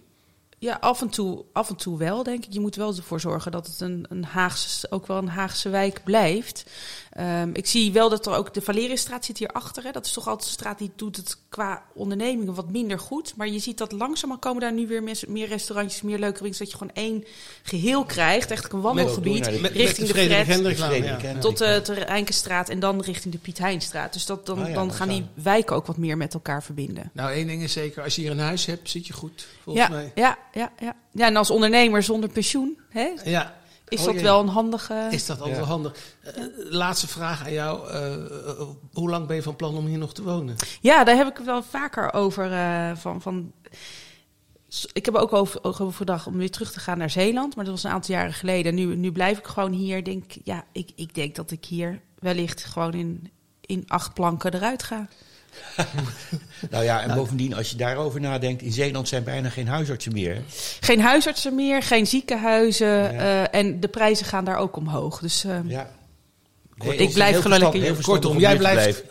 Ja, 0.59 0.77
af 0.81 1.01
en, 1.01 1.09
toe, 1.09 1.43
af 1.53 1.69
en 1.69 1.75
toe 1.75 1.97
wel, 1.97 2.23
denk 2.23 2.45
ik. 2.45 2.53
Je 2.53 2.59
moet 2.59 2.75
wel 2.75 2.95
ervoor 2.95 3.19
zorgen 3.19 3.51
dat 3.51 3.67
het 3.67 3.79
een, 3.81 4.05
een 4.09 4.23
Haagse, 4.25 4.91
ook 4.91 5.07
wel 5.07 5.17
een 5.17 5.27
Haagse 5.27 5.69
wijk 5.69 6.03
blijft. 6.03 6.65
Ehm, 7.11 7.49
ik 7.53 7.67
zie 7.67 7.91
wel 7.91 8.09
dat 8.09 8.25
er 8.25 8.33
ook 8.35 8.53
de 8.53 8.61
Valeriusstraat 8.61 9.25
zit 9.25 9.37
hierachter. 9.37 9.83
Hè. 9.83 9.91
Dat 9.91 10.05
is 10.05 10.11
toch 10.13 10.27
altijd 10.27 10.47
een 10.47 10.53
straat 10.53 10.77
die 10.77 10.91
doet 10.95 11.15
het 11.15 11.37
qua 11.49 11.83
ondernemingen 11.93 12.53
wat 12.53 12.69
minder 12.71 12.99
goed. 12.99 13.33
Maar 13.35 13.47
je 13.47 13.59
ziet 13.59 13.77
dat 13.77 13.91
langzaam 13.91 14.39
komen 14.39 14.61
daar 14.61 14.73
nu 14.73 14.87
weer 14.87 15.03
mes- 15.03 15.25
meer 15.25 15.47
restaurantjes, 15.47 16.01
meer 16.01 16.19
leuke 16.19 16.39
winkels. 16.41 16.57
Dat 16.57 16.71
je 16.71 16.77
gewoon 16.77 16.93
één 16.93 17.23
geheel 17.63 18.05
krijgt. 18.05 18.51
Echt 18.51 18.73
een 18.73 18.81
wandelgebied 18.81 19.39
Met- 19.51 19.61
Met, 19.61 19.71
richting 19.71 20.07
met 20.07 20.15
de 20.15 20.45
Frederik 20.45 20.77
Fred. 20.77 21.21
Ja. 21.21 21.39
Tot 21.39 21.61
eh, 21.61 21.83
de 21.83 21.93
Rijnkenstraat 21.93 22.69
en 22.69 22.79
dan 22.79 23.01
richting 23.01 23.33
de 23.33 23.39
Piet 23.39 23.57
Heinstraat. 23.57 24.13
Dus 24.13 24.25
dat, 24.25 24.45
dan, 24.45 24.61
Ah 24.61 24.67
ja, 24.67 24.73
dan 24.73 24.93
gaan 24.93 25.09
die 25.09 25.25
wijken 25.33 25.75
ook 25.75 25.85
wat 25.85 25.97
meer 25.97 26.17
met 26.17 26.33
elkaar 26.33 26.63
verbinden. 26.63 27.09
Nou, 27.13 27.31
één 27.31 27.47
ding 27.47 27.63
is 27.63 27.71
zeker, 27.73 28.03
als 28.03 28.15
je 28.15 28.21
hier 28.21 28.31
een 28.31 28.39
huis 28.39 28.65
hebt, 28.65 28.89
zit 28.89 29.07
je 29.07 29.13
goed, 29.13 29.47
volgens 29.63 29.87
Ja, 29.87 29.93
mij. 29.93 30.11
ja, 30.15 30.37
ja, 30.57 30.71
ja. 30.79 30.95
ja, 31.11 31.25
en 31.25 31.35
als 31.35 31.49
ondernemer 31.51 32.03
zonder 32.03 32.29
pensioen, 32.29 32.79
hè, 32.89 33.13
Ja, 33.23 33.55
is 33.87 33.99
Oh, 33.99 34.05
dat 34.05 34.13
jee. 34.13 34.23
wel 34.23 34.39
een 34.39 34.47
handige... 34.47 35.07
Is 35.11 35.25
dat 35.25 35.37
altijd 35.37 35.55
Ja. 35.57 35.61
wel 35.63 35.71
handig? 35.71 36.15
Eh, 36.23 36.43
laatste 36.55 37.07
vraag 37.07 37.43
aan 37.45 37.51
jou. 37.53 37.89
Eh, 37.89 38.13
eh, 38.13 38.61
hoe 38.93 39.09
lang 39.09 39.27
ben 39.27 39.35
je 39.35 39.41
van 39.43 39.55
plan 39.55 39.75
om 39.77 39.85
hier 39.85 39.97
nog 39.97 40.13
te 40.13 40.23
wonen? 40.23 40.55
Ja, 40.81 41.03
daar 41.03 41.15
heb 41.15 41.27
ik 41.27 41.37
het 41.37 41.45
wel 41.45 41.63
vaker 41.63 42.13
over. 42.13 42.51
eh, 42.51 42.91
van, 42.95 43.21
van, 43.21 43.51
ik 44.93 45.05
heb 45.05 45.15
ook 45.15 45.33
over, 45.33 45.63
ook 45.63 45.79
over 45.79 45.93
gedacht 45.93 46.27
om 46.27 46.37
weer 46.37 46.51
terug 46.51 46.71
te 46.71 46.79
gaan 46.79 46.97
naar 46.97 47.09
Zeeland. 47.09 47.55
Maar 47.55 47.65
dat 47.65 47.73
was 47.73 47.83
een 47.83 47.91
aantal 47.91 48.15
jaren 48.15 48.33
geleden. 48.33 48.75
Nu, 48.75 48.95
nu 48.95 49.11
blijf 49.11 49.37
ik 49.37 49.47
gewoon 49.47 49.71
hier. 49.71 50.03
Denk, 50.03 50.23
ja, 50.43 50.63
ik, 50.71 50.89
ik 50.95 51.15
denk 51.15 51.35
dat 51.35 51.51
ik 51.51 51.65
hier 51.65 52.01
wellicht 52.19 52.63
gewoon 52.65 52.93
in, 52.93 53.31
in 53.61 53.83
acht 53.87 54.13
planken 54.13 54.53
eruit 54.53 54.83
ga. 54.83 55.07
Nou 56.69 56.83
ja, 56.83 57.01
en 57.01 57.15
bovendien, 57.15 57.53
als 57.55 57.69
je 57.69 57.75
daarover 57.75 58.19
nadenkt, 58.19 58.61
in 58.61 58.71
Zeeland 58.71 59.07
zijn 59.07 59.23
bijna 59.23 59.49
geen 59.49 59.67
huisartsen 59.67 60.13
meer. 60.13 60.41
Geen 60.79 61.01
huisartsen 61.01 61.55
meer, 61.55 61.83
geen 61.83 62.07
ziekenhuizen. 62.07 62.87
Ja. 62.87 63.11
eh, 63.51 63.59
en 63.59 63.79
de 63.79 63.87
prijzen 63.87 64.25
gaan 64.25 64.45
daar 64.45 64.57
ook 64.57 64.75
omhoog. 64.75 65.19
Dus 65.19 65.43
eh, 65.43 65.59
Ja. 65.65 65.89
ik 66.91 67.13
blijf 67.13 67.41
gewoon 67.41 67.59
lekker 67.59 67.81
hier. 67.81 67.95
Kortom, 68.01 68.37
jij 68.39 68.57
blijft, 68.57 69.03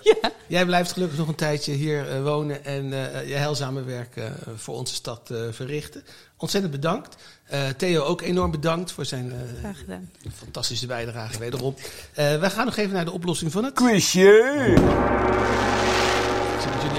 jij 0.46 0.64
blijft 0.64 0.92
gelukkig 0.92 1.18
nog 1.18 1.28
een 1.28 1.34
tijdje 1.34 1.72
hier 1.72 2.10
eh, 2.10 2.22
wonen 2.22 2.64
en 2.64 3.12
eh, 3.14 3.28
je 3.28 3.34
heilzame 3.34 3.82
werk 3.82 4.16
eh, 4.16 4.24
voor 4.56 4.74
onze 4.74 4.94
stad 4.94 5.30
eh, 5.30 5.38
verrichten. 5.50 6.04
Ontzettend 6.36 6.72
bedankt. 6.72 7.16
Eh, 7.46 7.60
Theo 7.76 8.02
ook 8.02 8.22
enorm 8.22 8.50
bedankt 8.50 8.92
voor 8.92 9.04
zijn 9.04 9.32
eh, 9.32 9.36
graag 9.60 9.78
gedaan. 9.78 10.10
fantastische 10.36 10.86
bijdrage 10.86 11.38
wederom. 11.38 11.74
Eh 12.14 12.40
we 12.40 12.50
gaan 12.50 12.64
nog 12.64 12.76
even 12.76 12.92
naar 12.94 13.04
de 13.04 13.12
oplossing 13.12 13.52
van 13.52 13.64
het 13.64 13.74
Quizje! 13.74 14.74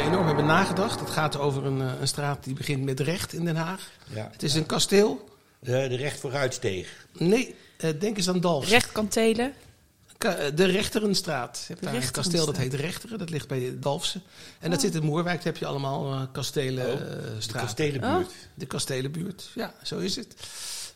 Enorm 0.07 0.25
hebben 0.27 0.45
nagedacht. 0.45 0.99
Het 0.99 1.09
gaat 1.09 1.37
over 1.37 1.65
een, 1.65 1.81
eh, 1.81 1.91
een 2.01 2.07
straat 2.07 2.43
die 2.43 2.53
begint 2.53 2.83
met 2.83 2.99
recht 2.99 3.33
in 3.33 3.45
Den 3.45 3.55
Haag. 3.55 3.89
Ja. 4.13 4.29
Het 4.31 4.43
is 4.43 4.53
een 4.55 4.65
kasteel. 4.65 5.29
De, 5.59 5.71
de 5.89 5.95
recht 5.95 6.19
vooruitsteeg. 6.19 7.05
Nee, 7.17 7.55
eh, 7.77 7.89
denk 7.99 8.17
eens 8.17 8.29
aan 8.29 8.39
Dalfsen. 8.39 8.73
Rechtkantelen. 8.73 9.53
Ka- 10.17 10.35
eh, 10.35 10.55
De 10.55 10.65
Rechterenstraat. 10.65 11.63
Je 11.67 11.73
hebt 11.73 11.85
daar 11.85 11.95
een 11.95 12.11
kasteel 12.11 12.45
dat 12.45 12.57
heet 12.57 12.73
Rechteren. 12.73 13.17
Dat 13.17 13.29
ligt 13.29 13.47
bij 13.47 13.75
Dalfsen. 13.79 14.21
En 14.59 14.69
dat 14.71 14.81
zit 14.81 14.95
in 14.95 15.03
Moerwijk. 15.03 15.35
Daar 15.37 15.45
heb 15.45 15.57
je 15.57 15.65
allemaal 15.65 16.13
eh 16.13 16.21
Oh. 16.21 16.27
De 17.47 17.53
kastelenbuurt. 17.53 18.31
De 18.53 18.65
kastelenbuurt. 18.65 19.49
Ja, 19.55 19.73
zo 19.83 19.97
is 19.97 20.15
het. 20.15 20.35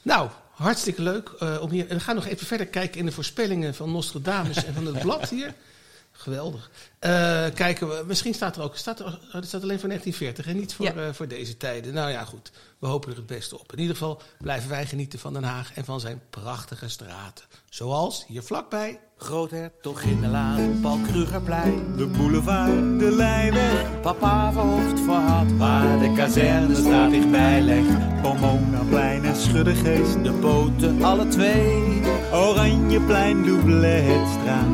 Nou, 0.02 0.30
hartstikke 0.52 1.02
leuk 1.02 1.30
eh, 1.39 1.58
om 1.62 1.69
hier... 1.69 1.88
En 1.89 1.95
we 1.97 2.04
gaan 2.04 2.15
nog 2.15 2.26
even 2.26 2.47
verder 2.47 2.67
kijken 2.67 3.00
in 3.00 3.06
de 3.06 3.12
voorspellingen 3.12 3.76
van 3.76 3.91
Nostradamus 3.91 4.65
en 4.65 4.74
van 4.74 4.86
het 4.86 5.00
blad 5.00 5.30
hier. 5.30 5.54
Geweldig. 6.12 6.69
Eh, 7.02 7.46
kijken 7.54 7.88
we, 7.88 8.04
misschien 8.08 8.34
staat 8.34 8.56
er 8.56 8.64
ook... 8.64 8.76
Staat 8.76 9.00
er, 9.00 9.06
oh, 9.06 9.12
dat 9.32 9.46
staat 9.46 9.62
alleen 9.64 9.80
voor 9.80 9.90
1940 9.90 10.48
en 10.48 10.56
niet 10.60 10.74
voor, 10.74 10.86
Ja. 10.86 10.94
eh, 10.94 11.14
voor 11.14 11.28
deze 11.28 11.58
tijden. 11.58 11.94
Nou 11.94 12.12
ja, 12.12 12.24
goed. 12.24 12.52
We 12.80 12.88
hopen 12.88 13.10
er 13.12 13.16
het 13.18 13.26
beste 13.26 13.60
op. 13.60 13.72
In 13.74 13.80
ieder 13.80 13.96
geval 13.96 14.22
blijven 14.40 14.70
wij 14.70 14.86
genieten 14.86 15.20
van 15.20 15.34
Den 15.34 15.44
Haag 15.44 15.74
en 15.74 15.86
van 15.86 16.00
zijn 16.00 16.22
prachtige 16.30 16.90
straten. 16.90 17.46
Zoals 17.70 18.26
hier 18.28 18.44
vlakbij 18.44 19.00
Groothertoginnenlaan, 19.18 20.80
Paul 20.82 20.98
Krugerplein. 21.08 21.96
De 21.98 22.06
boulevard, 22.08 23.00
de 23.00 23.12
Leijweg, 23.12 24.02
Papa 24.02 24.52
verhoofd 24.52 25.00
voor 25.00 25.16
had, 25.16 25.52
waar 25.52 26.00
de 26.00 26.14
kazerne 26.16 26.76
staat 26.76 27.12
dichtbij 27.12 27.62
legt. 27.62 28.22
Pomonaplein 28.22 29.24
en 29.26 29.36
Schuddegeest. 29.36 30.24
De 30.24 30.32
boten, 30.32 31.04
alle 31.04 31.28
twee. 31.28 32.02
Oranjeplein, 32.34 33.44
Doubletstraat. 33.46 34.70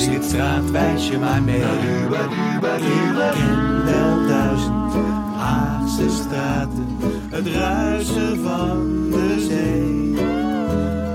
Zing 0.00 0.14
het 0.14 0.24
straatwijsje 0.24 1.18
maar 1.18 1.42
mee. 1.42 1.53
Ken 3.32 3.84
wel 3.84 4.26
duizend 4.26 4.94
Haagse 5.36 6.10
straten, 6.10 6.96
het 7.30 7.46
ruisen 7.46 8.40
van 8.44 9.10
de 9.10 9.46
zee. 9.48 10.26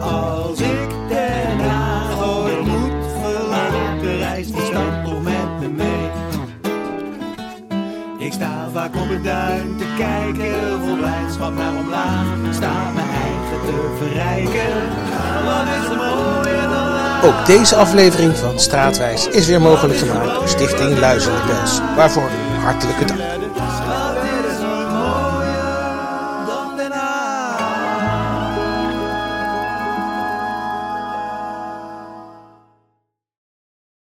Als 0.02 0.60
ik 0.60 0.90
Den 1.10 1.60
Haag 1.60 2.28
ooit 2.28 2.66
moet 2.66 3.06
verlaten, 3.22 4.18
reist 4.18 4.54
die 4.54 4.66
stad 4.66 5.06
toch 5.06 5.24
met 5.24 5.60
me 5.60 5.68
mee. 5.68 6.10
Ik 8.18 8.34
sta 8.34 8.70
vaak 8.74 8.96
op 8.96 9.10
het 9.10 9.24
duin 9.24 9.78
te 9.78 9.86
kijken, 9.98 10.82
vol 10.82 10.98
blijdschap 10.98 11.54
naar 11.56 11.76
omlaag. 11.76 12.26
Sta 12.52 12.92
mijn 12.94 13.10
eigen 13.10 13.60
te 13.66 13.96
verrijken, 13.98 14.74
wat 15.46 15.68
is 15.68 15.98
laag? 15.98 16.49
Ook 17.24 17.46
deze 17.46 17.76
aflevering 17.76 18.38
van 18.38 18.60
Straatwijs 18.60 19.28
is 19.28 19.48
weer 19.48 19.62
mogelijk 19.62 20.00
gemaakt 20.00 20.34
door 20.34 20.48
Stichting 20.48 21.00
Luizen 21.00 21.32
de 21.32 21.42
Pels. 21.48 21.80
Waarvoor 21.96 22.30
hartelijke 22.62 23.06
dank. 23.06 23.39